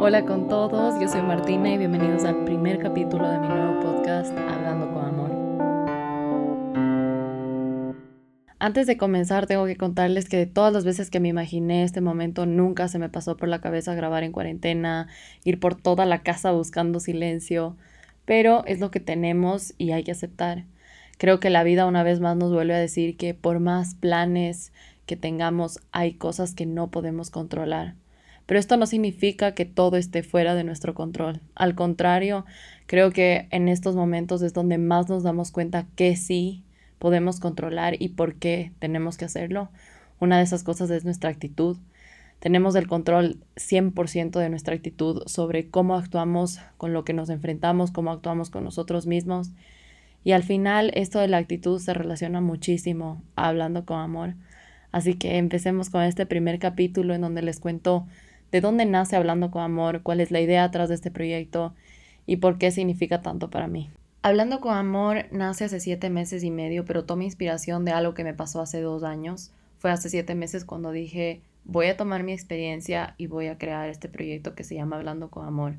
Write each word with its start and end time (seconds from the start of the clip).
Hola 0.00 0.24
con 0.24 0.46
todos, 0.46 1.00
yo 1.00 1.08
soy 1.08 1.22
Martina 1.22 1.72
y 1.72 1.76
bienvenidos 1.76 2.22
al 2.24 2.44
primer 2.44 2.78
capítulo 2.78 3.28
de 3.28 3.40
mi 3.40 3.48
nuevo 3.48 3.80
podcast 3.80 4.30
Hablando 4.30 4.92
con 4.92 5.04
Amor. 5.04 5.32
Antes 8.60 8.86
de 8.86 8.96
comenzar 8.96 9.48
tengo 9.48 9.66
que 9.66 9.76
contarles 9.76 10.28
que 10.28 10.36
de 10.36 10.46
todas 10.46 10.72
las 10.72 10.84
veces 10.84 11.10
que 11.10 11.18
me 11.18 11.26
imaginé 11.26 11.82
este 11.82 12.00
momento 12.00 12.46
nunca 12.46 12.86
se 12.86 13.00
me 13.00 13.08
pasó 13.08 13.36
por 13.36 13.48
la 13.48 13.60
cabeza 13.60 13.96
grabar 13.96 14.22
en 14.22 14.30
cuarentena, 14.30 15.08
ir 15.42 15.58
por 15.58 15.74
toda 15.74 16.06
la 16.06 16.22
casa 16.22 16.52
buscando 16.52 17.00
silencio, 17.00 17.74
pero 18.24 18.64
es 18.66 18.78
lo 18.78 18.92
que 18.92 19.00
tenemos 19.00 19.74
y 19.78 19.90
hay 19.90 20.04
que 20.04 20.12
aceptar. 20.12 20.62
Creo 21.18 21.40
que 21.40 21.50
la 21.50 21.64
vida 21.64 21.86
una 21.86 22.04
vez 22.04 22.20
más 22.20 22.36
nos 22.36 22.52
vuelve 22.52 22.74
a 22.76 22.78
decir 22.78 23.16
que 23.16 23.34
por 23.34 23.58
más 23.58 23.96
planes 23.96 24.72
que 25.06 25.16
tengamos 25.16 25.80
hay 25.90 26.14
cosas 26.14 26.54
que 26.54 26.66
no 26.66 26.86
podemos 26.86 27.30
controlar. 27.30 27.94
Pero 28.48 28.58
esto 28.60 28.78
no 28.78 28.86
significa 28.86 29.52
que 29.52 29.66
todo 29.66 29.98
esté 29.98 30.22
fuera 30.22 30.54
de 30.54 30.64
nuestro 30.64 30.94
control. 30.94 31.42
Al 31.54 31.74
contrario, 31.74 32.46
creo 32.86 33.10
que 33.10 33.46
en 33.50 33.68
estos 33.68 33.94
momentos 33.94 34.40
es 34.40 34.54
donde 34.54 34.78
más 34.78 35.10
nos 35.10 35.22
damos 35.22 35.50
cuenta 35.50 35.86
que 35.96 36.16
sí 36.16 36.64
podemos 36.98 37.40
controlar 37.40 38.00
y 38.00 38.08
por 38.08 38.36
qué 38.36 38.72
tenemos 38.78 39.18
que 39.18 39.26
hacerlo. 39.26 39.68
Una 40.18 40.38
de 40.38 40.44
esas 40.44 40.62
cosas 40.62 40.88
es 40.88 41.04
nuestra 41.04 41.28
actitud. 41.28 41.76
Tenemos 42.38 42.74
el 42.74 42.88
control 42.88 43.36
100% 43.56 44.38
de 44.38 44.48
nuestra 44.48 44.74
actitud 44.74 45.24
sobre 45.26 45.68
cómo 45.68 45.94
actuamos 45.94 46.58
con 46.78 46.94
lo 46.94 47.04
que 47.04 47.12
nos 47.12 47.28
enfrentamos, 47.28 47.90
cómo 47.90 48.12
actuamos 48.12 48.48
con 48.48 48.64
nosotros 48.64 49.06
mismos. 49.06 49.50
Y 50.24 50.32
al 50.32 50.42
final 50.42 50.90
esto 50.94 51.18
de 51.18 51.28
la 51.28 51.36
actitud 51.36 51.78
se 51.80 51.92
relaciona 51.92 52.40
muchísimo 52.40 53.22
hablando 53.36 53.84
con 53.84 54.00
amor. 54.00 54.36
Así 54.90 55.16
que 55.16 55.36
empecemos 55.36 55.90
con 55.90 56.02
este 56.04 56.24
primer 56.24 56.58
capítulo 56.58 57.12
en 57.12 57.20
donde 57.20 57.42
les 57.42 57.60
cuento 57.60 58.06
de 58.52 58.60
dónde 58.60 58.86
nace 58.86 59.16
Hablando 59.16 59.50
con 59.50 59.62
Amor, 59.62 60.02
cuál 60.02 60.20
es 60.20 60.30
la 60.30 60.40
idea 60.40 60.64
atrás 60.64 60.88
de 60.88 60.94
este 60.94 61.10
proyecto 61.10 61.74
y 62.26 62.36
por 62.36 62.58
qué 62.58 62.70
significa 62.70 63.22
tanto 63.22 63.50
para 63.50 63.68
mí. 63.68 63.90
Hablando 64.22 64.60
con 64.60 64.74
Amor 64.74 65.26
nace 65.30 65.64
hace 65.64 65.80
siete 65.80 66.10
meses 66.10 66.42
y 66.44 66.50
medio, 66.50 66.84
pero 66.84 67.04
toma 67.04 67.24
inspiración 67.24 67.84
de 67.84 67.92
algo 67.92 68.14
que 68.14 68.24
me 68.24 68.34
pasó 68.34 68.60
hace 68.60 68.80
dos 68.80 69.04
años. 69.04 69.52
Fue 69.78 69.90
hace 69.90 70.10
siete 70.10 70.34
meses 70.34 70.64
cuando 70.64 70.90
dije, 70.90 71.40
voy 71.64 71.86
a 71.86 71.96
tomar 71.96 72.24
mi 72.24 72.32
experiencia 72.32 73.14
y 73.16 73.26
voy 73.28 73.46
a 73.46 73.58
crear 73.58 73.88
este 73.88 74.08
proyecto 74.08 74.54
que 74.54 74.64
se 74.64 74.74
llama 74.74 74.96
Hablando 74.96 75.30
con 75.30 75.46
Amor. 75.46 75.74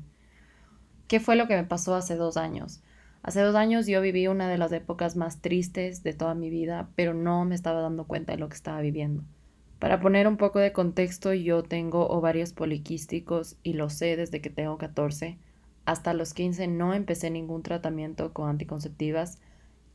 ¿Qué 1.06 1.20
fue 1.20 1.36
lo 1.36 1.48
que 1.48 1.56
me 1.56 1.64
pasó 1.64 1.94
hace 1.94 2.14
dos 2.14 2.36
años? 2.36 2.80
Hace 3.22 3.40
dos 3.40 3.54
años 3.54 3.86
yo 3.86 4.00
viví 4.00 4.26
una 4.26 4.48
de 4.48 4.56
las 4.56 4.72
épocas 4.72 5.16
más 5.16 5.42
tristes 5.42 6.02
de 6.02 6.14
toda 6.14 6.34
mi 6.34 6.48
vida, 6.48 6.88
pero 6.96 7.12
no 7.12 7.44
me 7.44 7.54
estaba 7.54 7.82
dando 7.82 8.06
cuenta 8.06 8.32
de 8.32 8.38
lo 8.38 8.48
que 8.48 8.54
estaba 8.54 8.80
viviendo. 8.80 9.22
Para 9.80 9.98
poner 9.98 10.28
un 10.28 10.36
poco 10.36 10.58
de 10.58 10.72
contexto, 10.72 11.32
yo 11.32 11.62
tengo 11.62 12.06
ovarios 12.06 12.52
poliquísticos 12.52 13.56
y 13.62 13.72
lo 13.72 13.88
sé 13.88 14.14
desde 14.14 14.42
que 14.42 14.50
tengo 14.50 14.76
14. 14.76 15.38
Hasta 15.86 16.12
los 16.12 16.34
15 16.34 16.66
no 16.66 16.92
empecé 16.92 17.30
ningún 17.30 17.62
tratamiento 17.62 18.34
con 18.34 18.50
anticonceptivas. 18.50 19.38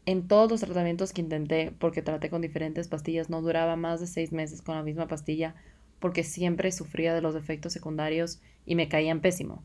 En 0.08 0.28
todos 0.28 0.50
los 0.50 0.62
tratamientos 0.62 1.14
que 1.14 1.22
intenté, 1.22 1.72
porque 1.78 2.02
traté 2.02 2.32
con 2.32 2.42
diferentes 2.42 2.88
pastillas, 2.88 3.30
no 3.30 3.44
duraba 3.44 3.76
más 3.76 4.00
de 4.00 4.08
seis 4.08 4.32
meses 4.32 4.64
con 4.64 4.74
la 4.74 4.82
misma 4.82 5.08
pastilla, 5.08 5.54
porque 6.00 6.24
siempre 6.24 6.72
sufría 6.72 7.14
de 7.14 7.22
los 7.22 7.36
efectos 7.36 7.72
secundarios 7.72 8.42
y 8.66 8.74
me 8.74 8.90
caían 8.90 9.22
pésimo. 9.22 9.64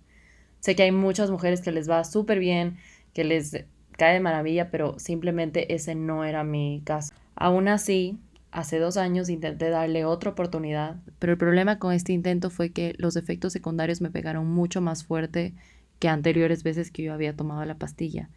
Sé 0.59 0.77
que 0.77 0.83
hay 0.83 0.93
muchas 0.93 1.31
mujeres 1.31 1.63
que 1.63 1.73
les 1.73 1.89
va 1.89 2.05
súper 2.05 2.41
bien, 2.41 2.77
que 3.15 3.25
les 3.25 3.65
cae 3.93 4.13
de 4.13 4.21
maravilla, 4.21 4.71
pero 4.71 4.99
simplemente 4.99 5.75
ese 5.75 5.95
no 5.95 6.27
era 6.27 6.45
mi 6.45 6.83
caso. 6.85 7.15
Aún 7.37 7.69
así, 7.69 8.19
Hace 8.53 8.79
dos 8.81 8.97
años 8.97 9.29
intenté 9.29 9.71
darle 9.71 10.05
otra 10.05 10.31
oportunidad, 10.31 10.97
pero 11.21 11.33
el 11.33 11.39
problema 11.39 11.79
con 11.79 11.93
este 11.93 12.13
intento 12.13 12.51
fue 12.51 12.71
que 12.71 12.95
los 12.99 13.15
efectos 13.15 13.53
secundarios 13.53 14.01
me 14.01 14.11
pegaron 14.11 14.49
mucho 14.49 14.81
más 14.81 15.05
fuerte 15.05 15.55
que 16.01 16.09
anteriores 16.09 16.65
veces 16.65 16.91
que 16.91 17.05
yo 17.05 17.13
había 17.13 17.37
tomado 17.37 17.65
la 17.65 17.77
pastilla. 17.77 18.29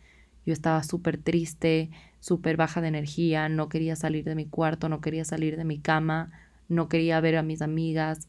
Yo 0.46 0.54
estaba 0.54 0.84
súper 0.84 1.18
triste, 1.18 1.90
súper 2.20 2.58
baja 2.58 2.80
de 2.82 2.90
energía, 2.90 3.50
no 3.50 3.70
quería 3.70 3.96
salir 3.96 4.24
de 4.24 4.36
mi 4.36 4.46
cuarto, 4.46 4.88
no 4.88 5.02
quería 5.02 5.26
salir 5.26 5.58
de 5.58 5.66
mi 5.66 5.80
cama, 5.80 6.32
no 6.70 6.90
quería 6.90 7.20
ver 7.20 7.38
a 7.38 7.44
mis 7.44 7.62
amigas, 7.62 8.28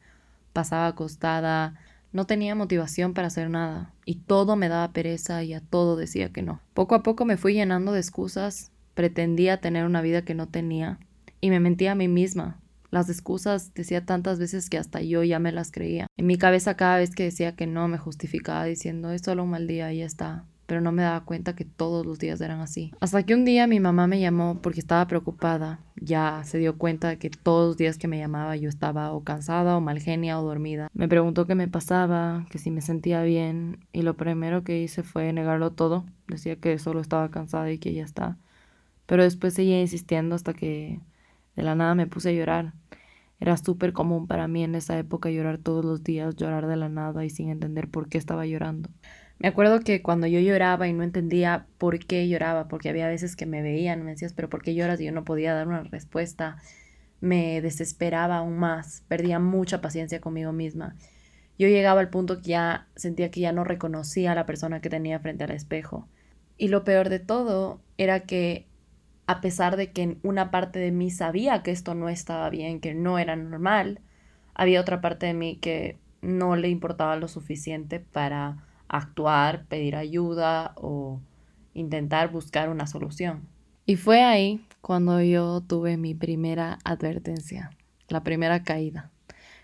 pasaba 0.53 0.87
acostada, 0.87 1.75
no 2.13 2.27
tenía 2.27 2.55
motivación 2.55 3.13
para 3.13 3.27
hacer 3.27 3.51
nada 3.51 3.93
y 4.07 4.15
todo 4.15 4.57
me 4.57 4.69
daba 4.69 4.93
pereza 4.93 5.43
y 5.43 5.53
a 5.53 5.61
todo 5.61 5.97
decía 5.97 6.33
que 6.33 6.43
no. 6.43 6.61
Poco 6.73 6.95
a 6.95 7.03
poco 7.03 7.27
me 7.27 7.37
fui 7.37 7.53
llenando 7.55 7.93
de 7.93 8.01
excusas, 8.01 8.71
pretendía 8.95 9.61
tener 9.61 9.85
una 9.85 10.01
vida 10.01 10.23
que 10.23 10.35
no 10.35 10.49
tenía 10.49 10.99
y 11.45 11.51
me 11.51 11.61
mentía 11.61 11.93
a 11.93 11.95
mí 11.95 12.09
misma. 12.09 12.59
Las 12.91 13.11
excusas 13.11 13.75
decía 13.75 14.07
tantas 14.07 14.39
veces 14.39 14.71
que 14.71 14.79
hasta 14.79 15.03
yo 15.03 15.23
ya 15.25 15.39
me 15.39 15.53
las 15.53 15.71
creía. 15.71 16.07
En 16.17 16.27
mi 16.27 16.39
cabeza 16.39 16.75
cada 16.75 16.97
vez 16.97 17.15
que 17.15 17.25
decía 17.25 17.55
que 17.55 17.67
no 17.67 17.87
me 17.87 17.99
justificaba 17.99 18.65
diciendo 18.65 19.11
es 19.11 19.21
solo 19.21 19.45
un 19.45 19.51
mal 19.51 19.67
día 19.67 19.93
y 19.93 19.99
ya 19.99 20.07
está. 20.07 20.47
Pero 20.65 20.81
no 20.81 20.91
me 20.91 21.03
daba 21.03 21.27
cuenta 21.27 21.55
que 21.55 21.67
todos 21.67 22.07
los 22.07 22.19
días 22.19 22.41
eran 22.41 22.61
así. 22.61 22.93
Hasta 22.99 23.25
que 23.25 23.35
un 23.35 23.45
día 23.45 23.67
mi 23.67 23.79
mamá 23.79 24.07
me 24.07 24.21
llamó 24.21 24.63
porque 24.63 24.81
estaba 24.81 25.07
preocupada. 25.07 25.81
Ya 25.97 26.41
se 26.47 26.57
dio 26.57 26.79
cuenta 26.79 27.11
de 27.11 27.19
que 27.19 27.29
todos 27.29 27.69
los 27.69 27.77
días 27.77 27.99
que 27.99 28.09
me 28.09 28.19
llamaba 28.19 28.57
yo 28.57 28.71
estaba 28.71 29.13
o 29.13 29.23
cansada 29.23 29.77
o 29.77 29.83
mal 29.83 29.99
genia 29.99 30.41
o 30.41 30.45
dormida. 30.45 30.89
Me 30.95 31.09
preguntó 31.09 31.47
qué 31.47 31.55
me 31.55 31.69
pasaba, 31.69 32.47
que 32.49 32.57
si 32.57 32.71
me 32.71 32.81
sentía 32.81 33.23
bien 33.23 33.85
y 33.93 34.01
lo 34.01 34.17
primero 34.17 34.65
que 34.65 34.81
hice 34.81 35.03
fue 35.03 35.31
negarlo 35.35 35.73
todo. 35.73 36.07
Decía 36.27 36.57
que 36.57 36.79
solo 36.79 37.03
estaba 37.03 37.31
cansada 37.31 37.71
y 37.71 37.77
que 37.77 37.93
ya 37.93 38.03
está. 38.05 38.39
Pero 39.05 39.25
después 39.25 39.53
seguía 39.53 39.79
insistiendo 39.79 40.37
hasta 40.37 40.55
que 40.55 41.01
de 41.57 41.63
la 41.63 41.75
nada 41.75 41.95
me 41.95 42.07
puse 42.07 42.31
a 42.31 42.33
llorar. 42.33 42.73
Era 43.41 43.57
súper 43.57 43.93
común 43.93 44.27
para 44.27 44.49
mí 44.49 44.65
en 44.65 44.75
esa 44.75 44.99
época 44.99 45.31
llorar 45.31 45.59
todos 45.59 45.85
los 45.85 46.03
días, 46.03 46.37
llorar 46.37 46.67
de 46.67 46.77
la 46.77 46.89
nada 46.89 47.25
y 47.25 47.31
sin 47.31 47.51
entender 47.51 47.89
por 47.89 48.09
qué 48.09 48.19
estaba 48.19 48.47
llorando. 48.47 48.91
Me 49.39 49.49
acuerdo 49.49 49.81
que 49.81 50.01
cuando 50.01 50.27
yo 50.27 50.39
lloraba 50.41 50.87
y 50.89 50.93
no 50.93 51.03
entendía 51.03 51.67
por 51.79 51.99
qué 51.99 52.29
lloraba, 52.29 52.69
porque 52.69 52.89
había 52.89 53.09
veces 53.09 53.37
que 53.37 53.47
me 53.47 53.63
veían, 53.63 54.05
me 54.05 54.13
decías, 54.13 54.33
pero 54.33 54.49
¿por 54.49 54.63
qué 54.63 54.75
lloras? 54.75 55.01
Y 55.01 55.07
yo 55.07 55.13
no 55.13 55.25
podía 55.25 55.55
dar 55.55 55.67
una 55.67 55.83
respuesta, 55.83 56.59
me 57.21 57.61
desesperaba 57.61 58.39
aún 58.39 58.59
más, 58.59 59.03
perdía 59.09 59.39
mucha 59.41 59.81
paciencia 59.81 60.21
conmigo 60.21 60.53
misma. 60.53 60.97
Yo 61.59 61.69
llegaba 61.69 62.01
al 62.01 62.11
punto 62.11 62.41
que 62.41 62.49
ya 62.51 62.89
sentía 62.97 63.31
que 63.31 63.41
ya 63.41 63.53
no 63.53 63.65
reconocía 63.65 64.33
a 64.33 64.35
la 64.35 64.47
persona 64.47 64.81
que 64.81 64.91
tenía 64.91 65.21
frente 65.21 65.45
al 65.45 65.51
espejo. 65.51 66.09
Y 66.57 66.69
lo 66.69 66.85
peor 66.85 67.09
de 67.09 67.19
todo 67.19 67.81
era 67.97 68.21
que 68.21 68.67
a 69.27 69.41
pesar 69.41 69.77
de 69.77 69.91
que 69.93 70.19
una 70.23 70.51
parte 70.51 70.79
de 70.79 70.93
mí 70.93 71.11
sabía 71.11 71.63
que 71.63 71.71
esto 71.71 71.95
no 71.95 72.09
estaba 72.09 72.51
bien, 72.51 72.81
que 72.81 72.95
no 72.95 73.19
era 73.19 73.37
normal, 73.37 74.01
había 74.55 74.81
otra 74.81 75.01
parte 75.01 75.27
de 75.27 75.35
mí 75.35 75.57
que 75.57 75.99
no 76.23 76.57
le 76.57 76.69
importaba 76.69 77.17
lo 77.17 77.29
suficiente 77.29 78.01
para 78.01 78.65
actuar, 78.89 79.65
pedir 79.67 79.97
ayuda 79.97 80.73
o 80.77 81.21
intentar 81.75 82.31
buscar 82.31 82.69
una 82.69 82.87
solución. 82.87 83.49
Y 83.87 83.97
fue 83.97 84.23
ahí 84.23 84.65
cuando 84.81 85.21
yo 85.21 85.61
tuve 85.61 85.97
mi 85.97 86.15
primera 86.15 86.79
advertencia, 86.85 87.71
la 88.09 88.23
primera 88.23 88.63
caída. 88.63 89.11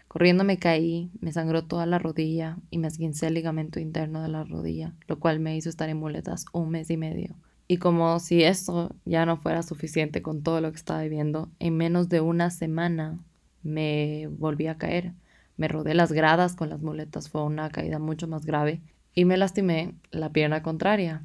Corriendo 0.09 0.43
me 0.43 0.59
caí, 0.59 1.11
me 1.21 1.33
sangró 1.33 1.65
toda 1.65 1.87
la 1.87 1.99
rodilla 1.99 2.59
y 2.71 2.79
me 2.79 2.89
esguincé 2.89 3.29
el 3.29 3.35
ligamento 3.35 3.79
interno 3.79 4.23
de 4.23 4.29
la 4.29 4.43
rodilla, 4.43 4.93
lo 5.07 5.21
cual 5.21 5.39
me 5.39 5.57
hizo 5.57 5.69
estar 5.69 5.89
en 5.89 5.99
muletas 5.99 6.47
un 6.53 6.71
mes 6.71 6.91
y 6.91 6.97
medio. 6.97 7.37
Y 7.71 7.77
como 7.77 8.19
si 8.19 8.43
eso 8.43 8.97
ya 9.05 9.25
no 9.27 9.37
fuera 9.37 9.63
suficiente 9.63 10.23
con 10.23 10.43
todo 10.43 10.61
lo 10.61 10.73
que 10.73 10.77
estaba 10.77 11.03
viviendo, 11.03 11.53
en 11.61 11.77
menos 11.77 12.09
de 12.09 12.21
una 12.21 12.51
semana 12.51 13.21
me 13.63 14.27
volví 14.27 14.67
a 14.67 14.77
caer. 14.77 15.13
Me 15.57 15.69
rodé 15.69 15.95
las 15.95 16.11
gradas 16.11 16.57
con 16.57 16.69
las 16.69 16.83
muletas, 16.83 17.31
fue 17.31 17.45
una 17.45 17.71
caída 17.71 18.01
mucho 18.01 18.27
más 18.27 18.45
grave 18.45 18.81
y 19.15 19.25
me 19.25 19.37
lastimé 19.37 19.95
la 20.11 20.33
pierna 20.33 20.65
contraria. 20.65 21.25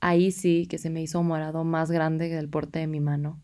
Ahí 0.00 0.32
sí 0.32 0.66
que 0.66 0.76
se 0.76 0.90
me 0.90 1.00
hizo 1.00 1.22
morado 1.22 1.64
más 1.64 1.90
grande 1.90 2.28
que 2.28 2.36
el 2.36 2.50
porte 2.50 2.80
de 2.80 2.86
mi 2.86 3.00
mano 3.00 3.40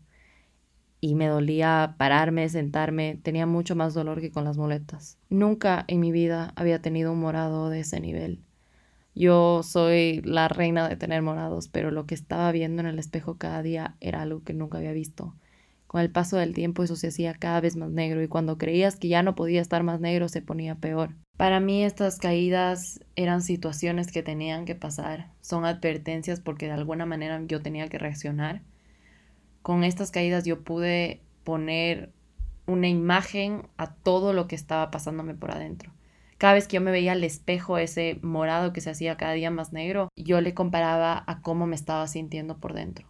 y 0.99 1.15
me 1.15 1.25
dolía 1.25 1.95
pararme, 1.97 2.47
sentarme, 2.49 3.19
tenía 3.23 3.47
mucho 3.47 3.75
más 3.75 3.95
dolor 3.95 4.21
que 4.21 4.29
con 4.29 4.43
las 4.43 4.59
muletas. 4.59 5.17
Nunca 5.31 5.85
en 5.87 5.99
mi 5.99 6.11
vida 6.11 6.53
había 6.55 6.83
tenido 6.83 7.13
un 7.13 7.19
morado 7.19 7.69
de 7.69 7.79
ese 7.79 7.99
nivel. 7.99 8.43
Yo 9.13 9.61
soy 9.61 10.21
la 10.23 10.47
reina 10.47 10.87
de 10.87 10.95
tener 10.95 11.21
morados, 11.21 11.67
pero 11.67 11.91
lo 11.91 12.05
que 12.05 12.15
estaba 12.15 12.51
viendo 12.51 12.81
en 12.81 12.87
el 12.87 12.97
espejo 12.97 13.37
cada 13.37 13.61
día 13.61 13.95
era 13.99 14.21
algo 14.21 14.43
que 14.43 14.53
nunca 14.53 14.77
había 14.77 14.93
visto. 14.93 15.35
Con 15.87 15.99
el 15.99 16.09
paso 16.09 16.37
del 16.37 16.53
tiempo 16.53 16.83
eso 16.83 16.95
se 16.95 17.09
hacía 17.09 17.33
cada 17.33 17.59
vez 17.59 17.75
más 17.75 17.89
negro 17.89 18.23
y 18.23 18.29
cuando 18.29 18.57
creías 18.57 18.95
que 18.95 19.09
ya 19.09 19.23
no 19.23 19.35
podía 19.35 19.59
estar 19.59 19.83
más 19.83 19.99
negro 19.99 20.29
se 20.29 20.41
ponía 20.41 20.75
peor. 20.75 21.15
Para 21.35 21.59
mí 21.59 21.83
estas 21.83 22.17
caídas 22.17 23.01
eran 23.17 23.41
situaciones 23.41 24.09
que 24.09 24.23
tenían 24.23 24.63
que 24.63 24.75
pasar, 24.75 25.31
son 25.41 25.65
advertencias 25.65 26.39
porque 26.39 26.67
de 26.67 26.73
alguna 26.73 27.05
manera 27.05 27.41
yo 27.45 27.61
tenía 27.61 27.89
que 27.89 27.97
reaccionar. 27.97 28.61
Con 29.61 29.83
estas 29.83 30.11
caídas 30.11 30.45
yo 30.45 30.61
pude 30.61 31.19
poner 31.43 32.13
una 32.65 32.87
imagen 32.87 33.67
a 33.75 33.93
todo 33.93 34.31
lo 34.31 34.47
que 34.47 34.55
estaba 34.55 34.91
pasándome 34.91 35.33
por 35.33 35.51
adentro 35.51 35.91
cada 36.41 36.55
vez 36.55 36.67
que 36.67 36.77
yo 36.77 36.81
me 36.81 36.89
veía 36.89 37.11
al 37.11 37.23
espejo 37.23 37.77
ese 37.77 38.17
morado 38.23 38.73
que 38.73 38.81
se 38.81 38.89
hacía 38.89 39.15
cada 39.15 39.33
día 39.33 39.51
más 39.51 39.73
negro, 39.73 40.09
yo 40.15 40.41
le 40.41 40.55
comparaba 40.55 41.23
a 41.27 41.43
cómo 41.43 41.67
me 41.67 41.75
estaba 41.75 42.07
sintiendo 42.07 42.57
por 42.57 42.73
dentro. 42.73 43.05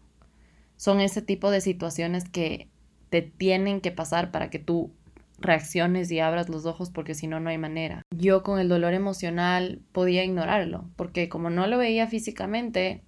Son 0.76 1.00
ese 1.00 1.22
tipo 1.22 1.50
de 1.50 1.62
situaciones 1.62 2.28
que 2.28 2.68
te 3.10 3.22
tienen 3.22 3.80
que 3.80 3.94
pasar 3.94 4.32
para 4.32 4.50
que 4.50 4.60
tú 4.60 4.92
reacciones 5.40 6.12
y 6.12 6.20
abras 6.20 6.50
los 6.50 6.66
ojos 6.66 6.90
porque 6.90 7.16
si 7.16 7.28
no, 7.28 7.40
no 7.40 7.50
hay 7.50 7.58
manera. 7.58 8.02
Yo 8.14 8.44
con 8.44 8.60
el 8.60 8.68
dolor 8.68 8.94
emocional 8.94 9.80
podía 9.94 10.26
ignorarlo, 10.26 10.90
porque 10.98 11.30
como 11.30 11.50
no 11.50 11.68
lo 11.68 11.78
veía 11.78 12.08
físicamente, 12.08 13.02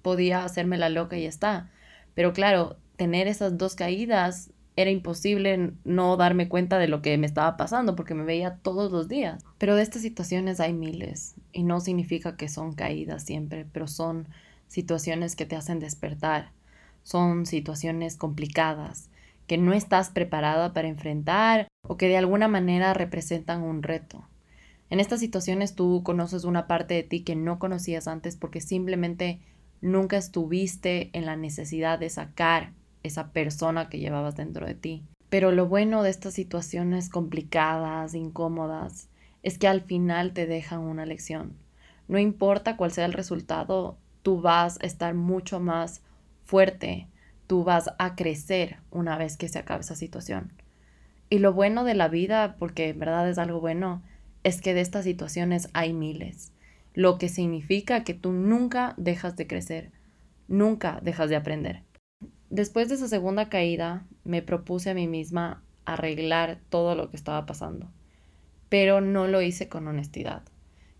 podía 0.00 0.46
hacerme 0.46 0.78
la 0.78 0.88
loca 0.88 1.18
y 1.18 1.24
ya 1.24 1.28
está. 1.28 1.70
Pero 2.14 2.32
claro, 2.32 2.78
tener 2.96 3.28
esas 3.28 3.58
dos 3.58 3.74
caídas 3.74 4.50
era 4.78 4.92
imposible 4.92 5.72
no 5.82 6.16
darme 6.16 6.48
cuenta 6.48 6.78
de 6.78 6.86
lo 6.86 7.02
que 7.02 7.18
me 7.18 7.26
estaba 7.26 7.56
pasando 7.56 7.96
porque 7.96 8.14
me 8.14 8.22
veía 8.22 8.58
todos 8.62 8.92
los 8.92 9.08
días. 9.08 9.44
Pero 9.58 9.74
de 9.74 9.82
estas 9.82 10.02
situaciones 10.02 10.60
hay 10.60 10.72
miles 10.72 11.34
y 11.52 11.64
no 11.64 11.80
significa 11.80 12.36
que 12.36 12.48
son 12.48 12.74
caídas 12.74 13.24
siempre, 13.24 13.66
pero 13.72 13.88
son 13.88 14.28
situaciones 14.68 15.34
que 15.34 15.46
te 15.46 15.56
hacen 15.56 15.80
despertar, 15.80 16.52
son 17.02 17.44
situaciones 17.44 18.16
complicadas 18.16 19.10
que 19.48 19.58
no 19.58 19.72
estás 19.72 20.10
preparada 20.10 20.72
para 20.72 20.86
enfrentar 20.86 21.66
o 21.82 21.96
que 21.96 22.06
de 22.06 22.16
alguna 22.16 22.46
manera 22.46 22.94
representan 22.94 23.64
un 23.64 23.82
reto. 23.82 24.28
En 24.90 25.00
estas 25.00 25.18
situaciones 25.18 25.74
tú 25.74 26.04
conoces 26.04 26.44
una 26.44 26.68
parte 26.68 26.94
de 26.94 27.02
ti 27.02 27.24
que 27.24 27.34
no 27.34 27.58
conocías 27.58 28.06
antes 28.06 28.36
porque 28.36 28.60
simplemente 28.60 29.40
nunca 29.80 30.18
estuviste 30.18 31.10
en 31.14 31.26
la 31.26 31.34
necesidad 31.34 31.98
de 31.98 32.10
sacar 32.10 32.77
esa 33.02 33.32
persona 33.32 33.88
que 33.88 33.98
llevabas 33.98 34.36
dentro 34.36 34.66
de 34.66 34.74
ti. 34.74 35.04
Pero 35.28 35.52
lo 35.52 35.66
bueno 35.66 36.02
de 36.02 36.10
estas 36.10 36.34
situaciones 36.34 37.08
complicadas, 37.08 38.14
incómodas, 38.14 39.08
es 39.42 39.58
que 39.58 39.68
al 39.68 39.82
final 39.82 40.32
te 40.32 40.46
dejan 40.46 40.80
una 40.80 41.06
lección. 41.06 41.52
No 42.08 42.18
importa 42.18 42.76
cuál 42.76 42.90
sea 42.90 43.04
el 43.04 43.12
resultado, 43.12 43.98
tú 44.22 44.40
vas 44.40 44.78
a 44.80 44.86
estar 44.86 45.14
mucho 45.14 45.60
más 45.60 46.02
fuerte, 46.44 47.06
tú 47.46 47.64
vas 47.64 47.90
a 47.98 48.14
crecer 48.14 48.78
una 48.90 49.18
vez 49.18 49.36
que 49.36 49.48
se 49.48 49.58
acabe 49.58 49.82
esa 49.82 49.96
situación. 49.96 50.52
Y 51.30 51.40
lo 51.40 51.52
bueno 51.52 51.84
de 51.84 51.94
la 51.94 52.08
vida, 52.08 52.56
porque 52.58 52.88
en 52.88 52.98
verdad 52.98 53.28
es 53.28 53.38
algo 53.38 53.60
bueno, 53.60 54.02
es 54.44 54.62
que 54.62 54.72
de 54.72 54.80
estas 54.80 55.04
situaciones 55.04 55.68
hay 55.74 55.92
miles, 55.92 56.52
lo 56.94 57.18
que 57.18 57.28
significa 57.28 58.02
que 58.02 58.14
tú 58.14 58.32
nunca 58.32 58.94
dejas 58.96 59.36
de 59.36 59.46
crecer, 59.46 59.92
nunca 60.48 61.00
dejas 61.02 61.28
de 61.28 61.36
aprender. 61.36 61.82
Después 62.50 62.88
de 62.88 62.94
esa 62.94 63.08
segunda 63.08 63.48
caída, 63.48 64.06
me 64.24 64.42
propuse 64.42 64.90
a 64.90 64.94
mí 64.94 65.06
misma 65.06 65.62
arreglar 65.84 66.58
todo 66.70 66.94
lo 66.94 67.10
que 67.10 67.16
estaba 67.16 67.44
pasando, 67.46 67.90
pero 68.68 69.00
no 69.00 69.26
lo 69.26 69.42
hice 69.42 69.68
con 69.68 69.86
honestidad. 69.86 70.42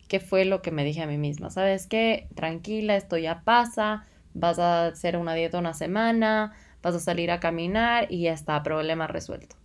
¿Qué 0.08 0.20
fue 0.20 0.44
lo 0.44 0.62
que 0.62 0.70
me 0.70 0.84
dije 0.84 1.02
a 1.02 1.06
mí 1.06 1.18
misma? 1.18 1.50
¿Sabes 1.50 1.86
qué? 1.86 2.28
Tranquila, 2.34 2.96
esto 2.96 3.18
ya 3.18 3.42
pasa, 3.44 4.06
vas 4.34 4.58
a 4.58 4.86
hacer 4.86 5.16
una 5.16 5.34
dieta 5.34 5.58
una 5.58 5.74
semana, 5.74 6.52
vas 6.82 6.94
a 6.94 7.00
salir 7.00 7.30
a 7.30 7.40
caminar 7.40 8.06
y 8.10 8.22
ya 8.22 8.32
está, 8.32 8.62
problema 8.62 9.06
resuelto. 9.06 9.56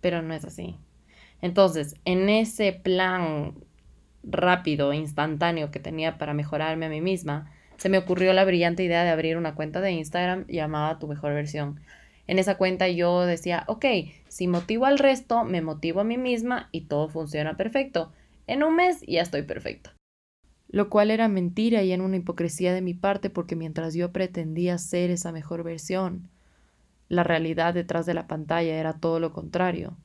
Pero 0.00 0.22
no 0.22 0.34
es 0.34 0.44
así. 0.44 0.76
Entonces, 1.40 1.96
en 2.04 2.28
ese 2.28 2.72
plan 2.72 3.54
rápido, 4.22 4.92
instantáneo 4.92 5.70
que 5.70 5.80
tenía 5.80 6.18
para 6.18 6.34
mejorarme 6.34 6.86
a 6.86 6.90
mí 6.90 7.00
misma, 7.00 7.50
se 7.82 7.88
me 7.88 7.98
ocurrió 7.98 8.32
la 8.32 8.44
brillante 8.44 8.84
idea 8.84 9.02
de 9.02 9.10
abrir 9.10 9.36
una 9.36 9.56
cuenta 9.56 9.80
de 9.80 9.90
Instagram 9.90 10.46
llamada 10.46 11.00
Tu 11.00 11.08
Mejor 11.08 11.34
Versión. 11.34 11.80
En 12.28 12.38
esa 12.38 12.56
cuenta 12.56 12.86
yo 12.86 13.22
decía, 13.22 13.64
ok, 13.66 13.84
si 14.28 14.46
motivo 14.46 14.86
al 14.86 15.00
resto, 15.00 15.42
me 15.42 15.62
motivo 15.62 15.98
a 15.98 16.04
mí 16.04 16.16
misma 16.16 16.68
y 16.70 16.82
todo 16.82 17.08
funciona 17.08 17.56
perfecto. 17.56 18.12
En 18.46 18.62
un 18.62 18.76
mes 18.76 19.02
ya 19.08 19.20
estoy 19.20 19.42
perfecta. 19.42 19.96
Lo 20.68 20.90
cual 20.90 21.10
era 21.10 21.26
mentira 21.26 21.82
y 21.82 21.90
en 21.90 22.02
una 22.02 22.18
hipocresía 22.18 22.72
de 22.72 22.82
mi 22.82 22.94
parte 22.94 23.30
porque 23.30 23.56
mientras 23.56 23.94
yo 23.94 24.12
pretendía 24.12 24.78
ser 24.78 25.10
esa 25.10 25.32
mejor 25.32 25.64
versión, 25.64 26.30
la 27.08 27.24
realidad 27.24 27.74
detrás 27.74 28.06
de 28.06 28.14
la 28.14 28.28
pantalla 28.28 28.76
era 28.76 28.92
todo 28.92 29.18
lo 29.18 29.32
contrario. 29.32 29.96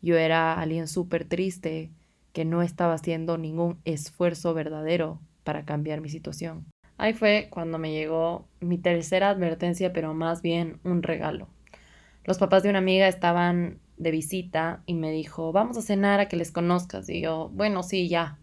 Yo 0.00 0.16
era 0.16 0.58
alguien 0.58 0.88
súper 0.88 1.26
triste 1.26 1.90
que 2.32 2.46
no 2.46 2.62
estaba 2.62 2.94
haciendo 2.94 3.36
ningún 3.36 3.76
esfuerzo 3.84 4.54
verdadero 4.54 5.20
para 5.44 5.66
cambiar 5.66 6.00
mi 6.00 6.08
situación. 6.08 6.64
Ahí 6.98 7.14
fue 7.14 7.46
cuando 7.50 7.78
me 7.78 7.92
llegó 7.92 8.48
mi 8.60 8.76
tercera 8.76 9.30
advertencia, 9.30 9.92
pero 9.92 10.14
más 10.14 10.42
bien 10.42 10.80
un 10.82 11.04
regalo. 11.04 11.48
Los 12.24 12.38
papás 12.38 12.64
de 12.64 12.70
una 12.70 12.80
amiga 12.80 13.06
estaban 13.06 13.78
de 13.96 14.10
visita 14.10 14.82
y 14.84 14.94
me 14.94 15.12
dijo, 15.12 15.52
vamos 15.52 15.78
a 15.78 15.82
cenar 15.82 16.18
a 16.18 16.28
que 16.28 16.36
les 16.36 16.50
conozcas. 16.50 17.08
Y 17.08 17.20
yo, 17.20 17.50
bueno, 17.54 17.84
sí, 17.84 18.08
ya. 18.08 18.38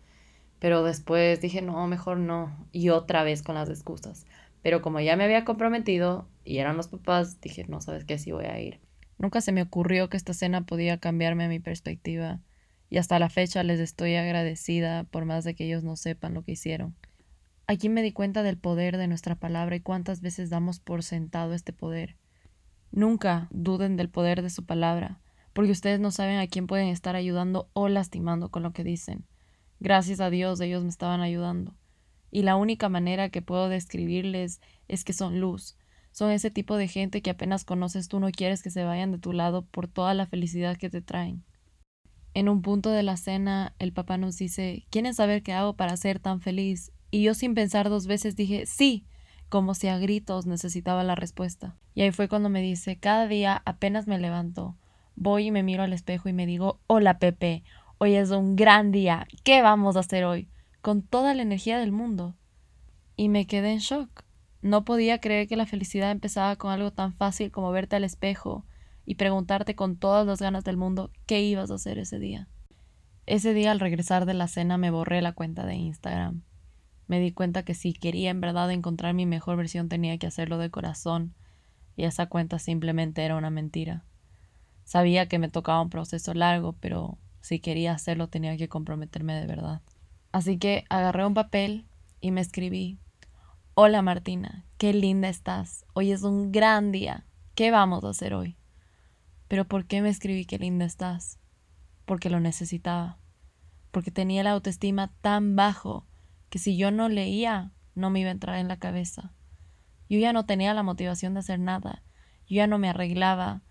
Pero 0.59 0.83
después 0.83 1.41
dije, 1.41 1.61
no, 1.61 1.85
mejor 1.87 2.17
no. 2.17 2.65
Y 2.71 2.89
otra 2.89 3.23
vez 3.23 3.43
con 3.43 3.55
las 3.55 3.69
excusas. 3.69 4.25
Pero 4.61 4.81
como 4.81 5.01
ya 5.01 5.17
me 5.17 5.25
había 5.25 5.43
comprometido 5.43 6.27
y 6.45 6.59
eran 6.59 6.77
los 6.77 6.87
papás, 6.87 7.41
dije, 7.41 7.65
no, 7.67 7.81
sabes 7.81 8.05
qué, 8.05 8.17
sí 8.17 8.31
voy 8.31 8.45
a 8.45 8.59
ir. 8.59 8.79
Nunca 9.17 9.41
se 9.41 9.51
me 9.51 9.61
ocurrió 9.61 10.09
que 10.09 10.17
esta 10.17 10.33
cena 10.33 10.65
podía 10.65 10.97
cambiarme 10.97 11.49
mi 11.49 11.59
perspectiva. 11.59 12.39
Y 12.89 12.97
hasta 12.97 13.19
la 13.19 13.29
fecha 13.29 13.63
les 13.63 13.81
estoy 13.81 14.15
agradecida 14.15 15.03
por 15.03 15.25
más 15.25 15.43
de 15.43 15.55
que 15.55 15.65
ellos 15.65 15.83
no 15.83 15.97
sepan 15.97 16.33
lo 16.33 16.43
que 16.43 16.53
hicieron. 16.53 16.95
Aquí 17.67 17.89
me 17.89 18.03
di 18.03 18.11
cuenta 18.11 18.43
del 18.43 18.57
poder 18.57 18.97
de 18.97 19.07
nuestra 19.07 19.35
palabra 19.35 19.75
y 19.75 19.79
cuántas 19.79 20.21
veces 20.21 20.51
damos 20.51 20.79
por 20.79 21.01
sentado 21.01 21.53
este 21.53 21.73
poder. 21.73 22.15
Nunca 22.91 23.47
duden 23.49 23.97
del 23.97 24.09
poder 24.09 24.43
de 24.43 24.51
su 24.51 24.65
palabra, 24.65 25.19
porque 25.53 25.71
ustedes 25.71 25.99
no 25.99 26.11
saben 26.11 26.37
a 26.37 26.47
quién 26.47 26.67
pueden 26.67 26.89
estar 26.89 27.15
ayudando 27.15 27.69
o 27.73 27.87
lastimando 27.89 28.49
con 28.49 28.61
lo 28.61 28.71
que 28.71 28.83
dicen. 28.83 29.25
Gracias 29.79 30.19
a 30.19 30.29
Dios 30.29 30.61
ellos 30.61 30.83
me 30.83 30.89
estaban 30.89 31.21
ayudando. 31.21 31.75
Y 32.29 32.43
la 32.43 32.55
única 32.55 32.87
manera 32.87 33.29
que 33.29 33.41
puedo 33.41 33.67
describirles 33.67 34.61
es 34.87 35.03
que 35.03 35.13
son 35.13 35.39
luz. 35.39 35.75
Son 36.11 36.31
ese 36.31 36.51
tipo 36.51 36.77
de 36.77 36.87
gente 36.87 37.21
que 37.21 37.31
apenas 37.31 37.65
conoces 37.65 38.07
tú 38.07 38.19
no 38.19 38.29
quieres 38.29 38.61
que 38.61 38.69
se 38.69 38.83
vayan 38.83 39.11
de 39.11 39.17
tu 39.17 39.33
lado 39.33 39.65
por 39.65 39.87
toda 39.87 40.13
la 40.13 40.27
felicidad 40.27 40.77
que 40.77 40.89
te 40.89 41.01
traen. 41.01 41.43
En 42.35 42.47
un 42.47 42.61
punto 42.61 42.91
de 42.91 43.03
la 43.03 43.17
cena, 43.17 43.73
el 43.79 43.91
papá 43.91 44.17
nos 44.17 44.37
dice, 44.37 44.85
¿quieren 44.91 45.13
saber 45.13 45.41
qué 45.41 45.53
hago 45.53 45.75
para 45.75 45.97
ser 45.97 46.19
tan 46.19 46.41
feliz? 46.41 46.91
Y 47.15 47.23
yo 47.23 47.33
sin 47.33 47.53
pensar 47.55 47.87
dos 47.87 48.07
veces 48.07 48.35
dije, 48.35 48.65
sí, 48.65 49.05
como 49.47 49.73
si 49.73 49.87
a 49.87 49.97
gritos 49.97 50.47
necesitaba 50.47 51.01
la 51.05 51.15
respuesta. 51.15 51.77
Y 51.93 52.01
ahí 52.01 52.11
fue 52.11 52.27
cuando 52.27 52.49
me 52.49 52.61
dice, 52.61 52.97
cada 52.97 53.25
día 53.25 53.61
apenas 53.63 54.05
me 54.05 54.19
levanto, 54.19 54.75
voy 55.15 55.47
y 55.47 55.51
me 55.51 55.63
miro 55.63 55.83
al 55.83 55.93
espejo 55.93 56.27
y 56.27 56.33
me 56.33 56.45
digo, 56.45 56.81
hola 56.87 57.17
Pepe, 57.17 57.63
hoy 57.99 58.15
es 58.15 58.31
un 58.31 58.57
gran 58.57 58.91
día, 58.91 59.27
¿qué 59.45 59.61
vamos 59.61 59.95
a 59.95 60.01
hacer 60.01 60.25
hoy? 60.25 60.49
Con 60.81 61.03
toda 61.03 61.33
la 61.33 61.41
energía 61.41 61.79
del 61.79 61.93
mundo. 61.93 62.35
Y 63.15 63.29
me 63.29 63.47
quedé 63.47 63.71
en 63.71 63.79
shock. 63.79 64.25
No 64.61 64.83
podía 64.83 65.21
creer 65.21 65.47
que 65.47 65.55
la 65.55 65.65
felicidad 65.65 66.11
empezaba 66.11 66.57
con 66.57 66.71
algo 66.71 66.91
tan 66.91 67.13
fácil 67.13 67.49
como 67.49 67.71
verte 67.71 67.95
al 67.95 68.03
espejo 68.03 68.65
y 69.05 69.15
preguntarte 69.15 69.73
con 69.73 69.95
todas 69.95 70.27
las 70.27 70.41
ganas 70.41 70.65
del 70.65 70.75
mundo 70.75 71.11
qué 71.27 71.41
ibas 71.41 71.71
a 71.71 71.75
hacer 71.75 71.97
ese 71.97 72.19
día. 72.19 72.49
Ese 73.25 73.53
día 73.53 73.71
al 73.71 73.79
regresar 73.79 74.25
de 74.25 74.33
la 74.33 74.49
cena 74.49 74.77
me 74.77 74.91
borré 74.91 75.21
la 75.21 75.31
cuenta 75.31 75.65
de 75.65 75.75
Instagram. 75.75 76.43
Me 77.07 77.19
di 77.19 77.31
cuenta 77.31 77.63
que 77.63 77.73
si 77.73 77.93
quería 77.93 78.31
en 78.31 78.41
verdad 78.41 78.71
encontrar 78.71 79.13
mi 79.13 79.25
mejor 79.25 79.57
versión 79.57 79.89
tenía 79.89 80.17
que 80.17 80.27
hacerlo 80.27 80.57
de 80.57 80.71
corazón, 80.71 81.35
y 81.95 82.03
esa 82.03 82.25
cuenta 82.27 82.59
simplemente 82.59 83.23
era 83.23 83.35
una 83.35 83.49
mentira. 83.49 84.03
Sabía 84.83 85.27
que 85.27 85.39
me 85.39 85.49
tocaba 85.49 85.81
un 85.81 85.89
proceso 85.89 86.33
largo, 86.33 86.73
pero 86.79 87.17
si 87.41 87.59
quería 87.59 87.93
hacerlo 87.93 88.27
tenía 88.27 88.57
que 88.57 88.69
comprometerme 88.69 89.33
de 89.33 89.47
verdad. 89.47 89.81
Así 90.31 90.57
que 90.57 90.85
agarré 90.89 91.25
un 91.25 91.33
papel 91.33 91.85
y 92.21 92.31
me 92.31 92.41
escribí 92.41 92.99
Hola 93.75 94.01
Martina, 94.01 94.65
qué 94.77 94.93
linda 94.93 95.29
estás. 95.29 95.85
Hoy 95.93 96.11
es 96.11 96.23
un 96.23 96.51
gran 96.51 96.91
día. 96.91 97.25
¿Qué 97.55 97.71
vamos 97.71 98.03
a 98.03 98.09
hacer 98.09 98.33
hoy? 98.33 98.57
Pero 99.47 99.65
¿por 99.65 99.85
qué 99.85 100.01
me 100.01 100.09
escribí 100.09 100.45
qué 100.45 100.57
linda 100.57 100.85
estás? 100.85 101.39
Porque 102.05 102.29
lo 102.29 102.39
necesitaba. 102.39 103.17
Porque 103.91 104.11
tenía 104.11 104.43
la 104.43 104.51
autoestima 104.51 105.13
tan 105.21 105.55
bajo 105.55 106.05
que 106.49 106.59
si 106.59 106.77
yo 106.77 106.91
no 106.91 107.09
leía, 107.09 107.71
no 107.95 108.09
me 108.09 108.19
iba 108.19 108.29
a 108.29 108.33
entrar 108.33 108.59
en 108.59 108.67
la 108.67 108.77
cabeza. 108.77 109.33
Yo 110.09 110.19
ya 110.19 110.33
no 110.33 110.45
tenía 110.45 110.73
la 110.73 110.83
motivación 110.83 111.33
de 111.33 111.39
hacer 111.39 111.59
nada. 111.59 112.03
Yo 112.47 112.57
ya 112.57 112.67
no 112.67 112.77
me 112.77 112.89
arreglaba. 112.89 113.61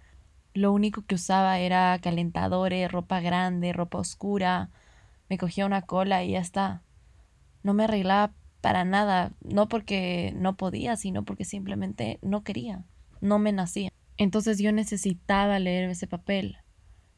Lo 0.53 0.73
único 0.73 1.03
que 1.03 1.15
usaba 1.15 1.59
era 1.59 1.99
calentadores, 2.01 2.91
ropa 2.91 3.21
grande, 3.21 3.73
ropa 3.73 3.99
oscura. 3.99 4.71
Me 5.29 5.39
cogía 5.39 5.67
una 5.67 5.83
cola 5.83 6.25
y 6.25 6.33
ya 6.33 6.41
está. 6.41 6.83
No 7.63 7.75
me 7.75 7.85
arreglaba 7.85 8.33
para 8.65 8.87
nada, 8.87 9.33
no 9.43 9.69
porque 9.69 10.33
no 10.37 10.57
podía, 10.57 10.97
sino 10.97 11.23
porque 11.23 11.45
simplemente 11.45 12.19
no 12.23 12.45
quería, 12.45 12.83
no 13.21 13.39
me 13.39 13.53
nacía. 13.53 13.91
Entonces 14.17 14.59
yo 14.59 14.73
necesitaba 14.73 15.59
leer 15.59 15.91
ese 15.91 16.07
papel, 16.07 16.57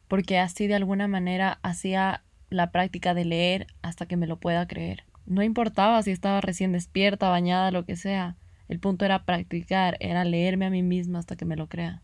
porque 0.09 0.41
así 0.41 0.67
de 0.67 0.75
alguna 0.75 1.07
manera 1.07 1.61
hacía 1.63 2.25
la 2.51 2.73
práctica 2.73 3.15
de 3.15 3.27
leer 3.27 3.69
hasta 3.81 4.07
que 4.07 4.17
me 4.17 4.27
lo 4.27 4.41
pueda 4.41 4.67
creer. 4.67 5.05
No 5.27 5.43
importaba 5.43 6.03
si 6.03 6.13
estaba 6.13 6.41
recién 6.41 6.73
despierta, 6.73 7.29
bañada, 7.29 7.71
lo 7.71 7.85
que 7.85 7.97
sea. 7.97 8.37
El 8.69 8.81
punto 8.81 9.05
era 9.05 9.25
practicar, 9.25 9.97
era 10.01 10.25
leerme 10.25 10.67
a 10.67 10.71
mí 10.71 10.83
misma 10.83 11.19
hasta 11.19 11.37
que 11.37 11.45
me 11.45 11.57
lo 11.57 11.69
crea. 11.69 12.03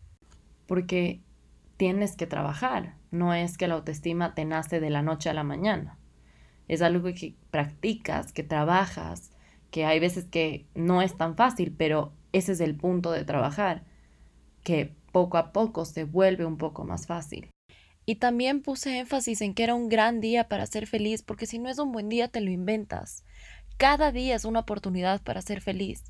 Porque 0.67 1.21
tienes 1.77 2.15
que 2.15 2.27
trabajar, 2.27 2.95
no 3.11 3.33
es 3.33 3.57
que 3.57 3.67
la 3.67 3.75
autoestima 3.75 4.35
te 4.35 4.45
nace 4.45 4.79
de 4.79 4.89
la 4.89 5.01
noche 5.01 5.29
a 5.29 5.33
la 5.33 5.43
mañana. 5.43 5.97
Es 6.67 6.81
algo 6.81 7.03
que 7.13 7.35
practicas, 7.51 8.31
que 8.31 8.43
trabajas, 8.43 9.31
que 9.71 9.85
hay 9.85 9.99
veces 9.99 10.25
que 10.25 10.65
no 10.75 11.01
es 11.01 11.17
tan 11.17 11.35
fácil, 11.35 11.73
pero 11.77 12.13
ese 12.31 12.53
es 12.53 12.59
el 12.59 12.75
punto 12.75 13.11
de 13.11 13.25
trabajar, 13.25 13.83
que 14.63 14.93
poco 15.11 15.37
a 15.37 15.51
poco 15.51 15.85
se 15.85 16.03
vuelve 16.05 16.45
un 16.45 16.57
poco 16.57 16.85
más 16.85 17.07
fácil. 17.07 17.49
Y 18.05 18.15
también 18.15 18.61
puse 18.61 18.99
énfasis 18.99 19.41
en 19.41 19.53
que 19.53 19.63
era 19.63 19.75
un 19.75 19.87
gran 19.87 20.19
día 20.19 20.49
para 20.49 20.65
ser 20.65 20.87
feliz, 20.87 21.23
porque 21.23 21.45
si 21.45 21.59
no 21.59 21.69
es 21.69 21.79
un 21.79 21.91
buen 21.91 22.09
día 22.09 22.27
te 22.27 22.41
lo 22.41 22.51
inventas. 22.51 23.23
Cada 23.77 24.11
día 24.11 24.35
es 24.35 24.45
una 24.45 24.59
oportunidad 24.59 25.21
para 25.21 25.41
ser 25.41 25.61
feliz. 25.61 26.03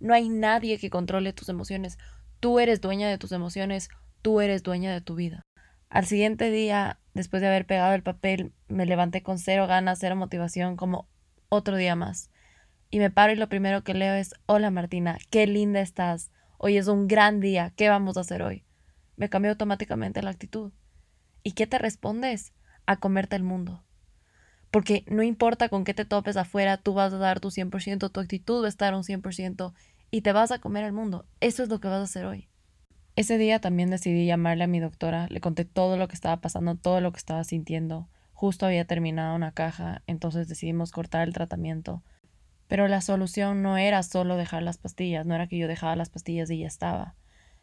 No 0.00 0.14
hay 0.14 0.28
nadie 0.28 0.78
que 0.78 0.90
controle 0.90 1.32
tus 1.32 1.48
emociones. 1.48 1.98
Tú 2.40 2.58
eres 2.58 2.80
dueña 2.80 3.08
de 3.08 3.18
tus 3.18 3.32
emociones, 3.32 3.88
tú 4.22 4.40
eres 4.40 4.62
dueña 4.62 4.92
de 4.92 5.00
tu 5.00 5.14
vida. 5.14 5.42
Al 5.90 6.06
siguiente 6.06 6.50
día, 6.50 7.00
después 7.14 7.40
de 7.40 7.48
haber 7.48 7.66
pegado 7.66 7.94
el 7.94 8.02
papel, 8.02 8.52
me 8.68 8.86
levanté 8.86 9.22
con 9.22 9.38
cero 9.38 9.66
ganas, 9.66 9.98
cero 10.00 10.16
motivación, 10.16 10.76
como 10.76 11.08
otro 11.48 11.76
día 11.76 11.96
más. 11.96 12.30
Y 12.90 12.98
me 12.98 13.10
paro 13.10 13.32
y 13.32 13.36
lo 13.36 13.48
primero 13.48 13.84
que 13.84 13.94
leo 13.94 14.14
es, 14.14 14.34
hola 14.46 14.70
Martina, 14.70 15.18
qué 15.30 15.46
linda 15.46 15.80
estás. 15.80 16.30
Hoy 16.58 16.76
es 16.76 16.88
un 16.88 17.06
gran 17.06 17.40
día, 17.40 17.72
¿qué 17.76 17.88
vamos 17.88 18.16
a 18.16 18.20
hacer 18.20 18.42
hoy? 18.42 18.64
Me 19.16 19.28
cambió 19.28 19.50
automáticamente 19.52 20.22
la 20.22 20.30
actitud. 20.30 20.72
¿Y 21.48 21.52
qué 21.52 21.66
te 21.66 21.78
respondes? 21.78 22.52
A 22.84 22.96
comerte 22.96 23.34
el 23.34 23.42
mundo. 23.42 23.82
Porque 24.70 25.06
no 25.06 25.22
importa 25.22 25.70
con 25.70 25.84
qué 25.84 25.94
te 25.94 26.04
topes 26.04 26.36
afuera, 26.36 26.76
tú 26.76 26.92
vas 26.92 27.14
a 27.14 27.16
dar 27.16 27.40
tu 27.40 27.50
100%, 27.50 28.10
tu 28.10 28.20
actitud 28.20 28.60
va 28.60 28.66
a 28.66 28.68
estar 28.68 28.94
un 28.94 29.02
100% 29.02 29.72
y 30.10 30.20
te 30.20 30.32
vas 30.32 30.50
a 30.50 30.58
comer 30.58 30.84
el 30.84 30.92
mundo. 30.92 31.24
Eso 31.40 31.62
es 31.62 31.70
lo 31.70 31.80
que 31.80 31.88
vas 31.88 32.00
a 32.00 32.02
hacer 32.02 32.26
hoy. 32.26 32.50
Ese 33.16 33.38
día 33.38 33.62
también 33.62 33.88
decidí 33.88 34.26
llamarle 34.26 34.64
a 34.64 34.66
mi 34.66 34.78
doctora, 34.78 35.26
le 35.30 35.40
conté 35.40 35.64
todo 35.64 35.96
lo 35.96 36.06
que 36.06 36.16
estaba 36.16 36.38
pasando, 36.42 36.76
todo 36.76 37.00
lo 37.00 37.12
que 37.12 37.18
estaba 37.18 37.42
sintiendo. 37.44 38.10
Justo 38.34 38.66
había 38.66 38.84
terminado 38.84 39.34
una 39.34 39.52
caja, 39.52 40.02
entonces 40.06 40.48
decidimos 40.48 40.90
cortar 40.90 41.26
el 41.26 41.32
tratamiento. 41.32 42.02
Pero 42.66 42.88
la 42.88 43.00
solución 43.00 43.62
no 43.62 43.78
era 43.78 44.02
solo 44.02 44.36
dejar 44.36 44.62
las 44.62 44.76
pastillas, 44.76 45.24
no 45.24 45.34
era 45.34 45.46
que 45.46 45.56
yo 45.56 45.66
dejaba 45.66 45.96
las 45.96 46.10
pastillas 46.10 46.50
y 46.50 46.58
ya 46.58 46.66
estaba. 46.66 47.14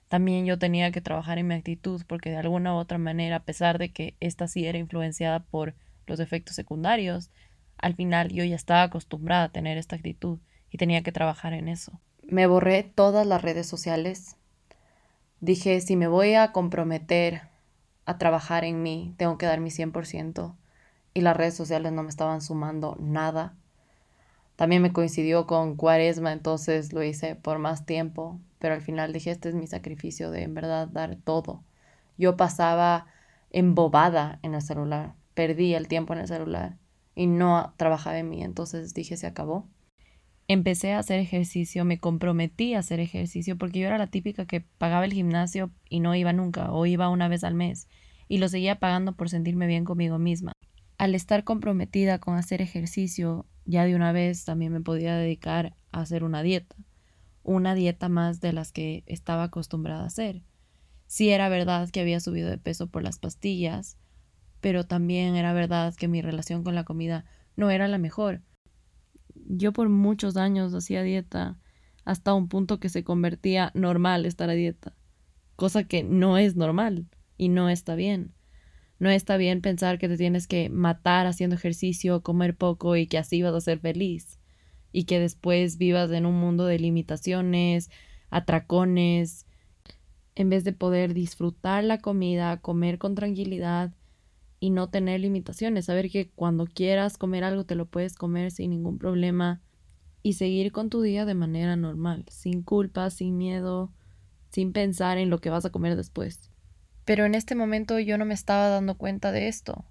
También 0.07 0.45
yo 0.45 0.59
tenía 0.59 0.91
que 0.91 1.01
trabajar 1.01 1.37
en 1.37 1.47
mi 1.47 1.55
actitud 1.55 2.01
porque 2.07 2.29
de 2.29 2.37
alguna 2.37 2.73
u 2.73 2.77
otra 2.77 2.97
manera, 2.97 3.37
a 3.37 3.43
pesar 3.43 3.77
de 3.77 3.91
que 3.91 4.15
esta 4.19 4.47
sí 4.47 4.65
era 4.65 4.77
influenciada 4.77 5.39
por 5.39 5.75
los 6.05 6.19
efectos 6.19 6.55
secundarios, 6.55 7.31
al 7.77 7.95
final 7.95 8.29
yo 8.29 8.43
ya 8.43 8.55
estaba 8.55 8.83
acostumbrada 8.83 9.45
a 9.45 9.51
tener 9.51 9.77
esta 9.77 9.95
actitud 9.95 10.39
y 10.69 10.77
tenía 10.77 11.03
que 11.03 11.11
trabajar 11.11 11.53
en 11.53 11.67
eso. 11.67 11.99
Me 12.23 12.47
borré 12.47 12.83
todas 12.83 13.25
las 13.25 13.41
redes 13.41 13.67
sociales. 13.67 14.37
Dije, 15.39 15.81
si 15.81 15.95
me 15.95 16.07
voy 16.07 16.33
a 16.33 16.51
comprometer 16.51 17.41
a 18.05 18.17
trabajar 18.17 18.63
en 18.63 18.81
mí, 18.81 19.13
tengo 19.17 19.37
que 19.37 19.45
dar 19.45 19.59
mi 19.59 19.69
100%. 19.69 20.55
Y 21.13 21.21
las 21.21 21.37
redes 21.37 21.55
sociales 21.55 21.91
no 21.91 22.03
me 22.03 22.09
estaban 22.09 22.41
sumando 22.41 22.97
nada. 22.99 23.55
También 24.55 24.81
me 24.81 24.93
coincidió 24.93 25.47
con 25.47 25.75
cuaresma, 25.75 26.31
entonces 26.31 26.93
lo 26.93 27.03
hice 27.03 27.35
por 27.35 27.59
más 27.59 27.85
tiempo, 27.85 28.39
pero 28.59 28.73
al 28.73 28.81
final 28.81 29.11
dije, 29.11 29.31
este 29.31 29.49
es 29.49 29.55
mi 29.55 29.67
sacrificio 29.67 30.31
de 30.31 30.43
en 30.43 30.53
verdad 30.53 30.87
dar 30.87 31.17
todo. 31.17 31.63
Yo 32.17 32.37
pasaba 32.37 33.07
embobada 33.51 34.39
en 34.43 34.55
el 34.55 34.61
celular, 34.61 35.13
perdí 35.33 35.73
el 35.73 35.87
tiempo 35.87 36.13
en 36.13 36.19
el 36.19 36.27
celular 36.27 36.77
y 37.15 37.27
no 37.27 37.73
trabajaba 37.77 38.17
en 38.17 38.29
mí, 38.29 38.43
entonces 38.43 38.93
dije, 38.93 39.17
se 39.17 39.27
acabó. 39.27 39.67
Empecé 40.47 40.93
a 40.93 40.99
hacer 40.99 41.19
ejercicio, 41.19 41.85
me 41.85 41.99
comprometí 41.99 42.75
a 42.75 42.79
hacer 42.79 42.99
ejercicio 42.99 43.57
porque 43.57 43.79
yo 43.79 43.87
era 43.87 43.97
la 43.97 44.07
típica 44.07 44.45
que 44.45 44.61
pagaba 44.61 45.03
el 45.03 45.13
gimnasio 45.13 45.71
y 45.89 45.99
no 45.99 46.13
iba 46.15 46.33
nunca 46.33 46.71
o 46.71 46.85
iba 46.85 47.09
una 47.09 47.27
vez 47.27 47.43
al 47.43 47.55
mes 47.55 47.87
y 48.27 48.37
lo 48.37 48.47
seguía 48.47 48.79
pagando 48.79 49.15
por 49.15 49.29
sentirme 49.29 49.67
bien 49.67 49.85
conmigo 49.85 50.19
misma. 50.19 50.51
Al 50.97 51.15
estar 51.15 51.43
comprometida 51.43 52.19
con 52.19 52.35
hacer 52.35 52.61
ejercicio, 52.61 53.45
ya 53.65 53.85
de 53.85 53.95
una 53.95 54.11
vez 54.11 54.45
también 54.45 54.71
me 54.71 54.81
podía 54.81 55.15
dedicar 55.15 55.75
a 55.91 56.01
hacer 56.01 56.23
una 56.23 56.43
dieta, 56.43 56.75
una 57.43 57.75
dieta 57.75 58.09
más 58.09 58.39
de 58.41 58.53
las 58.53 58.71
que 58.71 59.03
estaba 59.07 59.43
acostumbrada 59.43 60.03
a 60.03 60.07
hacer. 60.07 60.43
Sí 61.07 61.29
era 61.29 61.49
verdad 61.49 61.89
que 61.89 62.01
había 62.01 62.19
subido 62.19 62.49
de 62.49 62.57
peso 62.57 62.87
por 62.87 63.03
las 63.03 63.19
pastillas, 63.19 63.97
pero 64.61 64.85
también 64.85 65.35
era 65.35 65.53
verdad 65.53 65.93
que 65.95 66.07
mi 66.07 66.21
relación 66.21 66.63
con 66.63 66.75
la 66.75 66.83
comida 66.83 67.25
no 67.55 67.69
era 67.69 67.87
la 67.87 67.97
mejor. 67.97 68.41
Yo 69.35 69.73
por 69.73 69.89
muchos 69.89 70.37
años 70.37 70.73
hacía 70.73 71.03
dieta 71.03 71.57
hasta 72.03 72.33
un 72.33 72.47
punto 72.47 72.79
que 72.79 72.89
se 72.89 73.03
convertía 73.03 73.71
normal 73.73 74.25
estar 74.25 74.49
a 74.49 74.53
dieta, 74.53 74.95
cosa 75.55 75.83
que 75.83 76.03
no 76.03 76.37
es 76.37 76.55
normal 76.55 77.07
y 77.37 77.49
no 77.49 77.69
está 77.69 77.95
bien. 77.95 78.33
No 78.99 79.09
está 79.09 79.37
bien 79.37 79.61
pensar 79.61 79.97
que 79.99 80.07
te 80.07 80.17
tienes 80.17 80.47
que 80.47 80.69
matar 80.69 81.27
haciendo 81.27 81.55
ejercicio, 81.55 82.21
comer 82.21 82.55
poco 82.55 82.95
y 82.95 83.07
que 83.07 83.17
así 83.17 83.41
vas 83.41 83.53
a 83.53 83.61
ser 83.61 83.79
feliz. 83.79 84.39
Y 84.91 85.03
que 85.03 85.19
después 85.19 85.77
vivas 85.77 86.11
en 86.11 86.25
un 86.25 86.35
mundo 86.35 86.65
de 86.65 86.79
limitaciones, 86.79 87.89
atracones, 88.29 89.45
en 90.35 90.49
vez 90.49 90.63
de 90.63 90.73
poder 90.73 91.13
disfrutar 91.13 91.83
la 91.83 91.99
comida, 91.99 92.61
comer 92.61 92.97
con 92.97 93.15
tranquilidad 93.15 93.93
y 94.59 94.69
no 94.69 94.89
tener 94.89 95.19
limitaciones, 95.19 95.85
saber 95.85 96.09
que 96.09 96.29
cuando 96.29 96.65
quieras 96.65 97.17
comer 97.17 97.43
algo 97.43 97.65
te 97.65 97.75
lo 97.75 97.85
puedes 97.85 98.15
comer 98.15 98.51
sin 98.51 98.71
ningún 98.71 98.97
problema 98.97 99.61
y 100.23 100.33
seguir 100.33 100.71
con 100.71 100.89
tu 100.89 101.01
día 101.01 101.25
de 101.25 101.35
manera 101.35 101.75
normal, 101.75 102.25
sin 102.29 102.63
culpa, 102.63 103.09
sin 103.09 103.37
miedo, 103.37 103.91
sin 104.49 104.71
pensar 104.71 105.17
en 105.17 105.29
lo 105.29 105.39
que 105.39 105.49
vas 105.49 105.65
a 105.65 105.71
comer 105.71 105.95
después. 105.95 106.51
Pero 107.05 107.25
en 107.25 107.35
este 107.35 107.55
momento 107.55 107.99
yo 107.99 108.17
no 108.17 108.25
me 108.25 108.33
estaba 108.33 108.67
dando 108.67 108.97
cuenta 108.97 109.31
de 109.31 109.47
esto. 109.47 109.85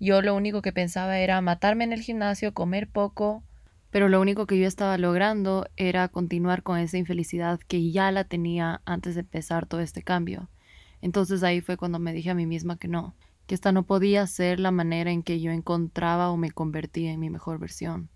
Yo 0.00 0.20
lo 0.22 0.34
único 0.34 0.62
que 0.62 0.72
pensaba 0.72 1.18
era 1.18 1.40
matarme 1.40 1.84
en 1.84 1.92
el 1.92 2.00
gimnasio, 2.00 2.54
comer 2.54 2.88
poco, 2.88 3.44
pero 3.90 4.08
lo 4.08 4.20
único 4.20 4.46
que 4.46 4.58
yo 4.58 4.66
estaba 4.66 4.98
logrando 4.98 5.68
era 5.76 6.08
continuar 6.08 6.62
con 6.62 6.78
esa 6.78 6.98
infelicidad 6.98 7.60
que 7.66 7.90
ya 7.90 8.10
la 8.10 8.24
tenía 8.24 8.82
antes 8.84 9.14
de 9.14 9.20
empezar 9.20 9.66
todo 9.66 9.80
este 9.80 10.02
cambio. 10.02 10.50
Entonces 11.00 11.42
ahí 11.42 11.60
fue 11.60 11.76
cuando 11.76 11.98
me 11.98 12.12
dije 12.12 12.30
a 12.30 12.34
mí 12.34 12.46
misma 12.46 12.78
que 12.78 12.88
no, 12.88 13.14
que 13.46 13.54
esta 13.54 13.72
no 13.72 13.84
podía 13.84 14.26
ser 14.26 14.60
la 14.60 14.70
manera 14.70 15.10
en 15.10 15.22
que 15.22 15.40
yo 15.40 15.50
encontraba 15.50 16.30
o 16.30 16.36
me 16.36 16.50
convertía 16.50 17.12
en 17.12 17.20
mi 17.20 17.30
mejor 17.30 17.58
versión. 17.58 18.10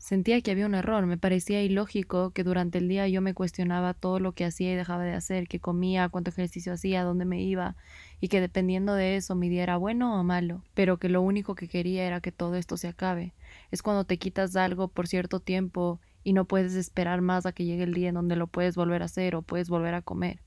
Sentía 0.00 0.40
que 0.40 0.50
había 0.50 0.64
un 0.64 0.74
error, 0.74 1.04
me 1.04 1.18
parecía 1.18 1.62
ilógico 1.62 2.30
que 2.30 2.42
durante 2.42 2.78
el 2.78 2.88
día 2.88 3.06
yo 3.06 3.20
me 3.20 3.34
cuestionaba 3.34 3.92
todo 3.92 4.18
lo 4.18 4.32
que 4.32 4.46
hacía 4.46 4.72
y 4.72 4.74
dejaba 4.74 5.04
de 5.04 5.12
hacer, 5.12 5.46
que 5.46 5.60
comía, 5.60 6.08
cuánto 6.08 6.30
ejercicio 6.30 6.72
hacía, 6.72 7.04
dónde 7.04 7.26
me 7.26 7.42
iba, 7.42 7.76
y 8.18 8.28
que 8.28 8.40
dependiendo 8.40 8.94
de 8.94 9.16
eso 9.16 9.34
mi 9.34 9.50
día 9.50 9.62
era 9.62 9.76
bueno 9.76 10.18
o 10.18 10.24
malo, 10.24 10.64
pero 10.72 10.96
que 10.96 11.10
lo 11.10 11.20
único 11.20 11.54
que 11.54 11.68
quería 11.68 12.06
era 12.06 12.22
que 12.22 12.32
todo 12.32 12.54
esto 12.56 12.78
se 12.78 12.88
acabe. 12.88 13.34
Es 13.70 13.82
cuando 13.82 14.04
te 14.04 14.16
quitas 14.16 14.56
algo 14.56 14.88
por 14.88 15.06
cierto 15.06 15.38
tiempo 15.38 16.00
y 16.24 16.32
no 16.32 16.46
puedes 16.46 16.72
esperar 16.76 17.20
más 17.20 17.44
a 17.44 17.52
que 17.52 17.66
llegue 17.66 17.82
el 17.82 17.92
día 17.92 18.08
en 18.08 18.14
donde 18.14 18.36
lo 18.36 18.46
puedes 18.46 18.76
volver 18.76 19.02
a 19.02 19.04
hacer 19.04 19.36
o 19.36 19.42
puedes 19.42 19.68
volver 19.68 19.92
a 19.92 20.00
comer. 20.00 20.40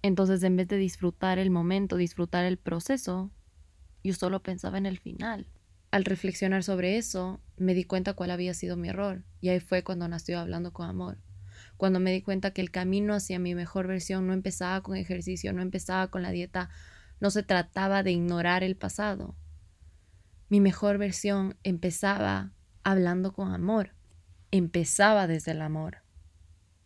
Entonces, 0.00 0.42
en 0.44 0.56
vez 0.56 0.66
de 0.66 0.78
disfrutar 0.78 1.38
el 1.38 1.50
momento, 1.50 1.98
disfrutar 1.98 2.46
el 2.46 2.56
proceso, 2.56 3.30
yo 4.02 4.14
solo 4.14 4.40
pensaba 4.40 4.78
en 4.78 4.86
el 4.86 4.98
final. 4.98 5.46
Al 5.94 6.04
reflexionar 6.04 6.64
sobre 6.64 6.98
eso, 6.98 7.40
me 7.56 7.72
di 7.72 7.84
cuenta 7.84 8.14
cuál 8.14 8.32
había 8.32 8.52
sido 8.52 8.76
mi 8.76 8.88
error, 8.88 9.22
y 9.40 9.50
ahí 9.50 9.60
fue 9.60 9.84
cuando 9.84 10.08
nació 10.08 10.40
hablando 10.40 10.72
con 10.72 10.88
amor. 10.88 11.18
Cuando 11.76 12.00
me 12.00 12.10
di 12.10 12.20
cuenta 12.20 12.50
que 12.50 12.62
el 12.62 12.72
camino 12.72 13.14
hacia 13.14 13.38
mi 13.38 13.54
mejor 13.54 13.86
versión 13.86 14.26
no 14.26 14.32
empezaba 14.32 14.82
con 14.82 14.96
ejercicio, 14.96 15.52
no 15.52 15.62
empezaba 15.62 16.08
con 16.08 16.22
la 16.22 16.32
dieta, 16.32 16.68
no 17.20 17.30
se 17.30 17.44
trataba 17.44 18.02
de 18.02 18.10
ignorar 18.10 18.64
el 18.64 18.74
pasado. 18.74 19.36
Mi 20.48 20.58
mejor 20.58 20.98
versión 20.98 21.54
empezaba 21.62 22.50
hablando 22.82 23.32
con 23.32 23.54
amor, 23.54 23.90
empezaba 24.50 25.28
desde 25.28 25.52
el 25.52 25.62
amor. 25.62 25.98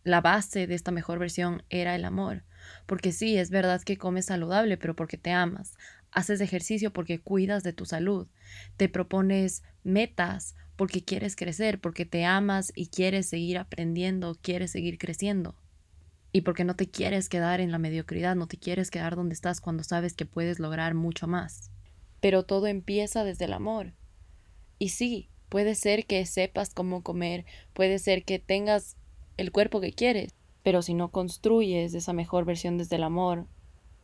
La 0.03 0.21
base 0.21 0.67
de 0.67 0.75
esta 0.75 0.91
mejor 0.91 1.17
versión 1.17 1.63
era 1.71 1.95
el 1.95 2.05
amor, 2.05 2.43
porque 2.85 3.11
sí, 3.11 3.37
es 3.37 3.49
verdad 3.49 3.81
que 3.81 3.97
comes 3.97 4.25
saludable, 4.25 4.77
pero 4.77 4.95
porque 4.95 5.17
te 5.17 5.31
amas. 5.31 5.73
Haces 6.11 6.41
ejercicio 6.41 6.91
porque 6.91 7.19
cuidas 7.19 7.63
de 7.63 7.73
tu 7.73 7.85
salud. 7.85 8.27
Te 8.77 8.89
propones 8.89 9.63
metas 9.83 10.55
porque 10.75 11.03
quieres 11.03 11.35
crecer, 11.35 11.79
porque 11.79 12.05
te 12.05 12.25
amas 12.25 12.71
y 12.75 12.87
quieres 12.87 13.27
seguir 13.27 13.57
aprendiendo, 13.57 14.37
quieres 14.41 14.71
seguir 14.71 14.97
creciendo. 14.97 15.55
Y 16.31 16.41
porque 16.41 16.63
no 16.63 16.75
te 16.75 16.89
quieres 16.89 17.27
quedar 17.27 17.59
en 17.59 17.71
la 17.71 17.79
mediocridad, 17.79 18.35
no 18.35 18.47
te 18.47 18.57
quieres 18.57 18.91
quedar 18.91 19.15
donde 19.15 19.33
estás 19.33 19.61
cuando 19.61 19.83
sabes 19.83 20.13
que 20.13 20.25
puedes 20.25 20.59
lograr 20.59 20.93
mucho 20.93 21.27
más. 21.27 21.71
Pero 22.21 22.43
todo 22.43 22.67
empieza 22.67 23.23
desde 23.23 23.45
el 23.45 23.53
amor. 23.53 23.93
Y 24.77 24.89
sí, 24.89 25.29
puede 25.49 25.75
ser 25.75 26.05
que 26.05 26.25
sepas 26.25 26.73
cómo 26.73 27.03
comer, 27.03 27.45
puede 27.73 27.99
ser 27.99 28.23
que 28.23 28.39
tengas 28.39 28.95
el 29.37 29.51
cuerpo 29.51 29.81
que 29.81 29.91
quieres, 29.91 30.33
pero 30.63 30.81
si 30.81 30.93
no 30.93 31.11
construyes 31.11 31.93
esa 31.93 32.13
mejor 32.13 32.45
versión 32.45 32.77
desde 32.77 32.97
el 32.97 33.03
amor, 33.03 33.47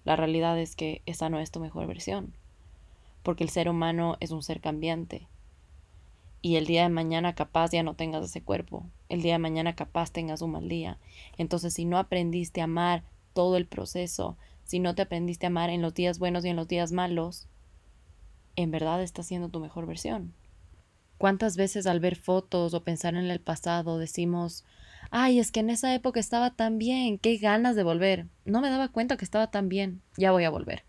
la 0.06 0.16
realidad 0.16 0.58
es 0.60 0.76
que 0.76 1.02
esa 1.06 1.30
no 1.30 1.40
es 1.40 1.52
tu 1.52 1.60
mejor 1.60 1.88
versión, 1.88 2.34
porque 3.24 3.44
el 3.44 3.50
ser 3.50 3.68
humano 3.68 4.18
es 4.20 4.32
un 4.32 4.44
ser 4.44 4.62
cambiante. 4.62 5.28
Y 6.42 6.58
el 6.58 6.68
día 6.68 6.84
de 6.84 6.90
mañana 6.90 7.34
capaz 7.34 7.72
ya 7.72 7.82
no 7.82 7.96
tengas 7.96 8.24
ese 8.24 8.42
cuerpo, 8.42 8.86
el 9.10 9.24
día 9.24 9.34
de 9.34 9.40
mañana 9.40 9.76
capaz 9.76 10.12
tengas 10.12 10.42
un 10.42 10.52
mal 10.52 10.70
día. 10.70 11.00
Entonces 11.38 11.74
si 11.74 11.86
no 11.86 11.98
aprendiste 11.98 12.62
a 12.62 12.66
amar 12.66 13.04
todo 13.34 13.58
el 13.58 13.66
proceso, 13.66 14.38
si 14.64 14.80
no 14.80 14.94
te 14.94 15.02
aprendiste 15.02 15.48
a 15.48 15.50
amar 15.50 15.72
en 15.72 15.82
los 15.82 15.94
días 15.94 16.20
buenos 16.20 16.46
y 16.46 16.50
en 16.50 16.56
los 16.56 16.68
días 16.68 16.92
malos, 16.92 17.48
en 18.56 18.72
verdad 18.72 19.02
estás 19.02 19.26
siendo 19.26 19.50
tu 19.50 19.60
mejor 19.60 19.88
versión. 19.88 20.34
¿Cuántas 21.18 21.58
veces 21.58 21.88
al 21.88 22.00
ver 22.00 22.16
fotos 22.16 22.74
o 22.74 22.84
pensar 22.84 23.16
en 23.16 23.30
el 23.30 23.40
pasado 23.40 23.98
decimos, 23.98 24.66
ay, 25.12 25.40
es 25.40 25.52
que 25.52 25.60
en 25.60 25.70
esa 25.70 25.94
época 25.94 26.20
estaba 26.20 26.56
tan 26.56 26.78
bien, 26.78 27.18
qué 27.18 27.38
ganas 27.38 27.76
de 27.76 27.84
volver. 27.84 28.28
No 28.46 28.62
me 28.62 28.70
daba 28.70 28.90
cuenta 28.90 29.18
que 29.18 29.26
estaba 29.26 29.52
tan 29.52 29.70
bien, 29.70 30.02
ya 30.18 30.32
voy 30.32 30.44
a 30.44 30.50
volver. 30.50 30.84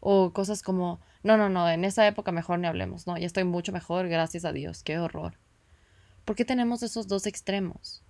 O 0.00 0.32
cosas 0.32 0.62
como, 0.62 1.00
no, 1.22 1.36
no, 1.36 1.48
no, 1.48 1.68
en 1.68 1.84
esa 1.84 2.06
época 2.06 2.32
mejor 2.32 2.58
ni 2.58 2.66
hablemos, 2.66 3.06
no, 3.06 3.16
ya 3.16 3.26
estoy 3.26 3.44
mucho 3.44 3.72
mejor, 3.72 4.08
gracias 4.08 4.44
a 4.44 4.52
Dios, 4.52 4.82
qué 4.82 4.98
horror. 4.98 5.38
¿Por 6.24 6.36
qué 6.36 6.44
tenemos 6.44 6.82
esos 6.82 7.08
dos 7.08 7.26
extremos? 7.26 8.02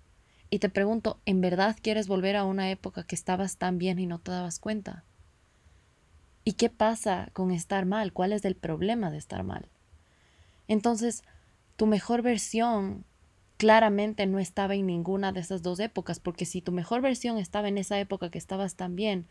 Y 0.51 0.59
te 0.59 0.69
pregunto, 0.69 1.21
¿en 1.25 1.41
verdad 1.41 1.77
quieres 1.81 2.09
volver 2.09 2.37
a 2.37 2.45
una 2.45 2.71
época 2.71 3.05
que 3.05 3.15
estabas 3.15 3.57
tan 3.57 3.79
bien 3.79 3.99
y 3.99 4.07
no 4.07 4.19
te 4.19 4.33
dabas 4.33 4.59
cuenta? 4.59 5.05
¿Y 6.45 6.55
qué 6.55 6.69
pasa 6.69 7.31
con 7.33 7.51
estar 7.53 7.87
mal? 7.87 8.13
¿Cuál 8.13 8.33
es 8.33 8.45
el 8.45 8.57
problema 8.57 9.11
de 9.11 9.19
estar 9.19 9.45
mal? 9.45 9.71
Entonces, 10.69 11.23
tu 11.77 11.87
mejor 11.87 12.23
versión 12.23 13.05
claramente 13.63 14.27
no 14.27 14.41
estaba 14.41 14.75
en 14.75 14.89
ninguna 14.89 15.31
de 15.31 15.39
esas 15.39 15.63
dos 15.63 15.79
épocas, 15.79 16.19
porque 16.19 16.47
si 16.47 16.61
tu 16.61 16.73
mejor 16.73 17.01
versión 17.01 17.39
estaba 17.39 17.69
en 17.69 17.79
esa 17.79 17.97
época 18.01 18.29
que 18.29 18.39
estabas 18.39 18.75
tan 18.75 18.97
bien, 18.97 19.29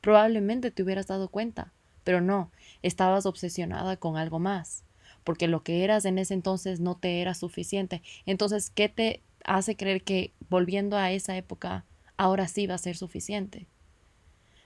probablemente 0.00 0.70
te 0.70 0.82
hubieras 0.82 1.06
dado 1.06 1.28
cuenta, 1.28 1.70
pero 2.02 2.22
no, 2.22 2.50
estabas 2.80 3.26
obsesionada 3.26 3.98
con 3.98 4.16
algo 4.16 4.38
más, 4.38 4.84
porque 5.22 5.48
lo 5.48 5.62
que 5.62 5.84
eras 5.84 6.06
en 6.06 6.16
ese 6.16 6.32
entonces 6.32 6.80
no 6.80 6.96
te 6.96 7.20
era 7.20 7.34
suficiente. 7.34 8.00
Entonces, 8.24 8.70
¿qué 8.70 8.88
te 8.88 9.20
hace 9.44 9.76
creer 9.76 10.02
que 10.02 10.32
volviendo 10.48 10.96
a 10.96 11.12
esa 11.12 11.36
época 11.36 11.84
ahora 12.16 12.48
sí 12.48 12.66
va 12.66 12.76
a 12.76 12.78
ser 12.78 12.96
suficiente? 12.96 13.66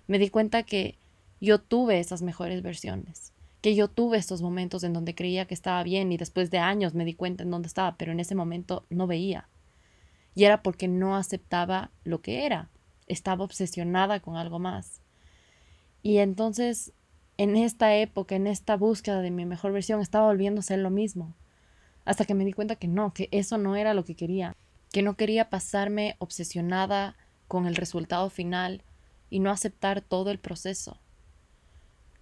Me 0.07 0.21
di 0.21 0.31
cuenta 0.31 0.63
que 0.63 0.97
yo 1.41 1.59
tuve 1.59 1.99
esas 1.99 2.23
mejores 2.23 2.63
versiones 2.63 3.33
que 3.61 3.75
yo 3.75 3.89
tuve 3.89 4.19
estos 4.19 4.43
momentos 4.43 4.85
en 4.85 4.93
donde 4.93 5.15
creía 5.15 5.47
que 5.47 5.55
estaba 5.55 5.83
bien 5.83 6.13
y 6.13 6.17
después 6.17 6.51
de 6.51 6.59
años 6.59 6.95
me 6.95 7.05
di 7.05 7.15
cuenta 7.15 7.43
en 7.43 7.51
dónde 7.51 7.69
estaba, 7.69 7.97
pero 7.97 8.13
en 8.13 8.21
ese 8.21 8.35
momento 8.35 8.87
no 8.89 9.07
veía. 9.07 9.49
Y 10.35 10.45
era 10.45 10.63
porque 10.63 10.87
no 10.87 11.17
aceptaba 11.17 11.91
lo 12.05 12.21
que 12.21 12.47
era. 12.47 12.71
Estaba 13.09 13.45
obsesionada 13.45 14.21
con 14.21 14.37
algo 14.37 14.59
más. 14.59 15.01
Y 16.03 16.19
entonces, 16.19 16.93
en 17.37 17.57
esta 17.57 17.97
época, 17.97 18.37
en 18.37 18.47
esta 18.47 18.77
búsqueda 18.77 19.21
de 19.21 19.33
mi 19.33 19.45
mejor 19.47 19.73
versión, 19.73 20.01
estaba 20.01 20.29
volviendo 20.29 20.61
a 20.61 20.63
ser 20.63 20.79
lo 20.79 20.91
mismo. 20.91 21.35
Hasta 22.05 22.25
que 22.25 22.35
me 22.35 22.45
di 22.45 22.53
cuenta 22.53 22.77
que 22.77 22.87
no, 22.87 23.13
que 23.13 23.29
eso 23.33 23.59
no 23.59 23.75
era 23.75 23.95
lo 23.95 24.05
que 24.05 24.15
quería. 24.15 24.55
Que 24.93 25.03
no 25.03 25.17
quería 25.17 25.51
pasarme 25.51 26.15
obsesionada 26.21 27.17
con 27.49 27.67
el 27.67 27.75
resultado 27.75 28.31
final 28.31 28.85
y 29.31 29.41
no 29.41 29.51
aceptar 29.51 30.01
todo 30.01 30.31
el 30.31 30.39
proceso. 30.39 31.01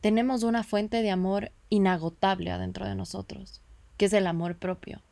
Tenemos 0.06 0.44
una 0.44 0.62
fuente 0.62 1.02
de 1.02 1.10
amor 1.10 1.50
inagotable 1.68 2.52
adentro 2.52 2.86
de 2.86 2.94
nosotros, 2.94 3.60
que 3.96 4.04
es 4.04 4.12
el 4.12 4.28
amor 4.28 4.56
propio. 4.56 5.02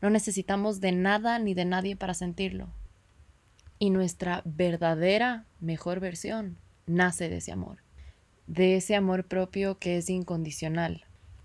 No 0.00 0.10
necesitamos 0.10 0.80
de 0.80 0.90
nada 0.90 1.38
ni 1.38 1.54
de 1.54 1.64
nadie 1.64 1.94
para 1.94 2.12
sentirlo. 2.12 2.66
Y 3.78 3.90
nuestra 3.90 4.42
verdadera 4.44 5.46
mejor 5.60 6.00
versión 6.00 6.58
nace 6.86 7.28
de 7.28 7.36
ese 7.36 7.52
amor, 7.52 7.84
de 8.48 8.74
ese 8.74 8.96
amor 8.96 9.28
propio 9.28 9.78
que 9.78 9.96
es 9.96 10.10
incondicional. 10.10 11.04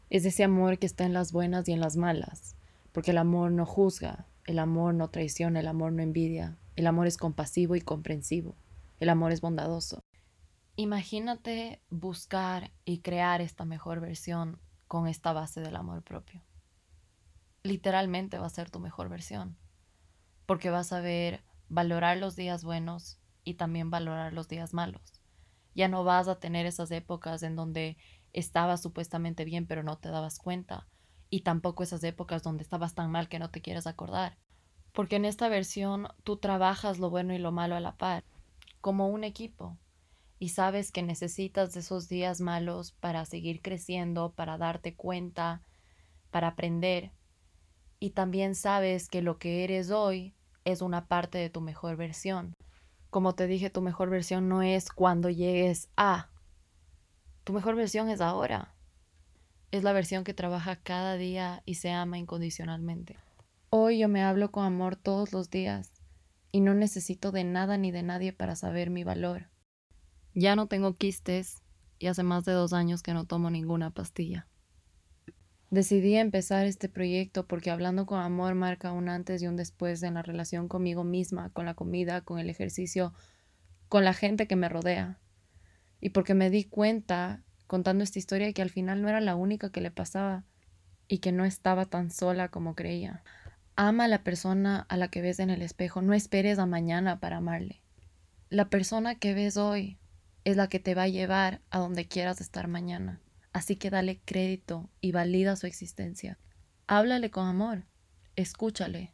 Es 0.09 0.25
ese 0.25 0.43
amor 0.43 0.79
que 0.79 0.87
está 0.87 1.03
en 1.03 1.13
las 1.13 1.31
buenas 1.31 1.69
y 1.69 1.73
en 1.73 1.81
las 1.81 1.97
malas, 1.97 2.55
porque 2.93 3.11
el 3.11 3.19
amor 3.19 3.51
no 3.51 3.67
juzga, 3.67 4.25
el 4.45 4.57
amor 4.57 4.95
no 4.95 5.09
traiciona, 5.09 5.59
el 5.59 5.67
amor 5.67 5.91
no 5.91 6.01
envidia, 6.01 6.57
el 6.75 6.87
amor 6.87 7.05
es 7.05 7.17
compasivo 7.17 7.75
y 7.75 7.81
comprensivo, 7.81 8.55
el 8.99 9.09
amor 9.09 9.33
es 9.33 9.41
bondadoso. 9.41 10.01
Imagínate 10.79 11.81
buscar 11.89 12.71
y 12.85 12.99
crear 12.99 13.41
esta 13.41 13.65
mejor 13.65 13.99
versión 13.99 14.59
con 14.87 15.07
esta 15.07 15.33
base 15.33 15.59
del 15.59 15.75
amor 15.75 16.03
propio. 16.03 16.43
Literalmente 17.63 18.37
va 18.37 18.45
a 18.45 18.51
ser 18.51 18.69
tu 18.69 18.79
mejor 18.79 19.09
versión, 19.09 19.57
porque 20.45 20.69
vas 20.69 20.93
a 20.93 21.01
ver 21.01 21.43
valorar 21.67 22.17
los 22.17 22.35
días 22.35 22.63
buenos 22.63 23.19
y 23.43 23.55
también 23.55 23.89
valorar 23.89 24.33
los 24.33 24.49
días 24.49 24.75
malos. 24.75 25.01
Ya 25.73 25.87
no 25.87 26.03
vas 26.03 26.27
a 26.27 26.39
tener 26.39 26.67
esas 26.67 26.91
épocas 26.91 27.41
en 27.41 27.55
donde 27.55 27.97
estabas 28.31 28.79
supuestamente 28.79 29.45
bien 29.45 29.65
pero 29.65 29.81
no 29.81 29.97
te 29.97 30.09
dabas 30.09 30.37
cuenta, 30.37 30.87
y 31.31 31.41
tampoco 31.41 31.81
esas 31.81 32.03
épocas 32.03 32.43
donde 32.43 32.61
estabas 32.61 32.93
tan 32.93 33.09
mal 33.09 33.29
que 33.29 33.39
no 33.39 33.49
te 33.49 33.61
quieres 33.61 33.87
acordar, 33.87 34.37
porque 34.93 35.15
en 35.15 35.25
esta 35.25 35.49
versión 35.49 36.07
tú 36.23 36.37
trabajas 36.37 36.99
lo 36.99 37.09
bueno 37.09 37.33
y 37.33 37.39
lo 37.39 37.51
malo 37.51 37.75
a 37.75 37.79
la 37.79 37.97
par, 37.97 38.23
como 38.79 39.07
un 39.07 39.23
equipo 39.23 39.75
y 40.39 40.49
sabes 40.49 40.91
que 40.91 41.01
necesitas 41.01 41.73
de 41.73 41.79
esos 41.79 42.07
días 42.07 42.41
malos 42.41 42.91
para 42.91 43.25
seguir 43.25 43.61
creciendo, 43.61 44.33
para 44.33 44.57
darte 44.57 44.95
cuenta, 44.95 45.63
para 46.29 46.49
aprender. 46.49 47.11
Y 47.99 48.11
también 48.11 48.53
sabes 48.53 49.09
que 49.09 49.21
lo 49.21 49.39
que 49.39 49.63
eres 49.63 49.89
hoy 49.89 50.35
es 50.65 50.81
una 50.81 51.07
parte 51.07 51.37
de 51.37 51.49
tu 51.49 51.61
mejor 51.61 51.95
versión. 51.95 52.53
Como 53.09 53.33
te 53.33 53.47
dije, 53.47 53.69
tu 53.69 53.81
mejor 53.81 54.09
versión 54.09 54.47
no 54.47 54.61
es 54.61 54.89
cuando 54.89 55.29
llegues 55.29 55.89
a. 55.97 56.29
Tu 57.43 57.53
mejor 57.53 57.75
versión 57.75 58.09
es 58.09 58.21
ahora. 58.21 58.75
Es 59.71 59.83
la 59.83 59.93
versión 59.93 60.23
que 60.23 60.33
trabaja 60.33 60.75
cada 60.75 61.15
día 61.15 61.63
y 61.65 61.75
se 61.75 61.91
ama 61.91 62.17
incondicionalmente. 62.17 63.17
Hoy 63.69 63.99
yo 63.99 64.07
me 64.07 64.21
hablo 64.21 64.51
con 64.51 64.65
amor 64.65 64.95
todos 64.95 65.33
los 65.33 65.49
días 65.49 65.91
y 66.51 66.61
no 66.61 66.73
necesito 66.73 67.31
de 67.31 67.43
nada 67.43 67.77
ni 67.77 67.91
de 67.91 68.03
nadie 68.03 68.33
para 68.33 68.55
saber 68.55 68.89
mi 68.89 69.03
valor. 69.03 69.49
Ya 70.39 70.55
no 70.55 70.67
tengo 70.67 70.95
quistes 70.95 71.63
y 71.97 72.05
hace 72.05 72.21
más 72.21 72.45
de 72.45 72.51
dos 72.51 72.71
años 72.71 73.01
que 73.01 73.15
no 73.15 73.25
tomo 73.25 73.49
ninguna 73.49 73.89
pastilla. 73.89 74.45
Decidí 75.71 76.15
empezar 76.15 76.67
este 76.67 76.89
proyecto 76.89 77.47
porque 77.47 77.71
hablando 77.71 78.05
con 78.05 78.19
amor 78.19 78.53
marca 78.53 78.91
un 78.91 79.09
antes 79.09 79.41
y 79.41 79.47
un 79.47 79.55
después 79.55 80.03
en 80.03 80.13
la 80.13 80.21
relación 80.21 80.67
conmigo 80.67 81.03
misma, 81.03 81.49
con 81.53 81.65
la 81.65 81.73
comida, 81.73 82.21
con 82.21 82.37
el 82.37 82.51
ejercicio, 82.51 83.15
con 83.89 84.05
la 84.05 84.13
gente 84.13 84.45
que 84.45 84.55
me 84.55 84.69
rodea. 84.69 85.17
Y 86.01 86.09
porque 86.09 86.35
me 86.35 86.51
di 86.51 86.65
cuenta, 86.65 87.41
contando 87.65 88.03
esta 88.03 88.19
historia, 88.19 88.53
que 88.53 88.61
al 88.61 88.69
final 88.69 89.01
no 89.01 89.09
era 89.09 89.21
la 89.21 89.35
única 89.35 89.71
que 89.71 89.81
le 89.81 89.89
pasaba 89.89 90.43
y 91.07 91.17
que 91.17 91.31
no 91.31 91.45
estaba 91.45 91.85
tan 91.85 92.11
sola 92.11 92.49
como 92.49 92.75
creía. 92.75 93.23
Ama 93.75 94.03
a 94.03 94.07
la 94.07 94.23
persona 94.23 94.85
a 94.87 94.97
la 94.97 95.07
que 95.07 95.23
ves 95.23 95.39
en 95.39 95.49
el 95.49 95.63
espejo, 95.63 96.03
no 96.03 96.13
esperes 96.13 96.59
a 96.59 96.67
mañana 96.67 97.19
para 97.19 97.37
amarle. 97.37 97.81
La 98.49 98.69
persona 98.69 99.15
que 99.15 99.33
ves 99.33 99.57
hoy 99.57 99.97
es 100.47 100.55
la 100.55 100.69
que 100.69 100.79
te 100.79 100.95
va 100.95 101.03
a 101.03 101.07
llevar 101.09 101.59
a 101.71 101.79
donde 101.79 102.07
quieras 102.07 102.39
estar 102.39 102.69
mañana. 102.69 103.19
Así 103.51 103.75
que 103.75 103.89
dale 103.89 104.21
crédito 104.23 104.89
y 105.01 105.11
valida 105.11 105.57
su 105.57 105.67
existencia. 105.67 106.39
Háblale 106.87 107.31
con 107.31 107.47
amor, 107.47 107.83
escúchale. 108.37 109.13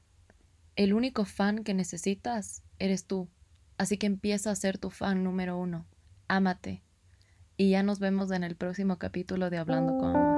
El 0.76 0.94
único 0.94 1.26
fan 1.26 1.64
que 1.64 1.74
necesitas 1.74 2.62
eres 2.78 3.08
tú. 3.08 3.32
Así 3.80 3.98
que 3.98 4.06
empieza 4.06 4.52
a 4.52 4.56
ser 4.56 4.78
tu 4.78 4.92
fan 4.92 5.24
número 5.24 5.58
uno. 5.58 5.88
Ámate. 6.28 6.84
Y 7.58 7.72
ya 7.72 7.82
nos 7.82 7.98
vemos 7.98 8.30
en 8.30 8.44
el 8.44 8.56
próximo 8.56 9.00
capítulo 9.00 9.50
de 9.50 9.58
Hablando 9.58 9.98
con 9.98 10.16
Amor. 10.16 10.33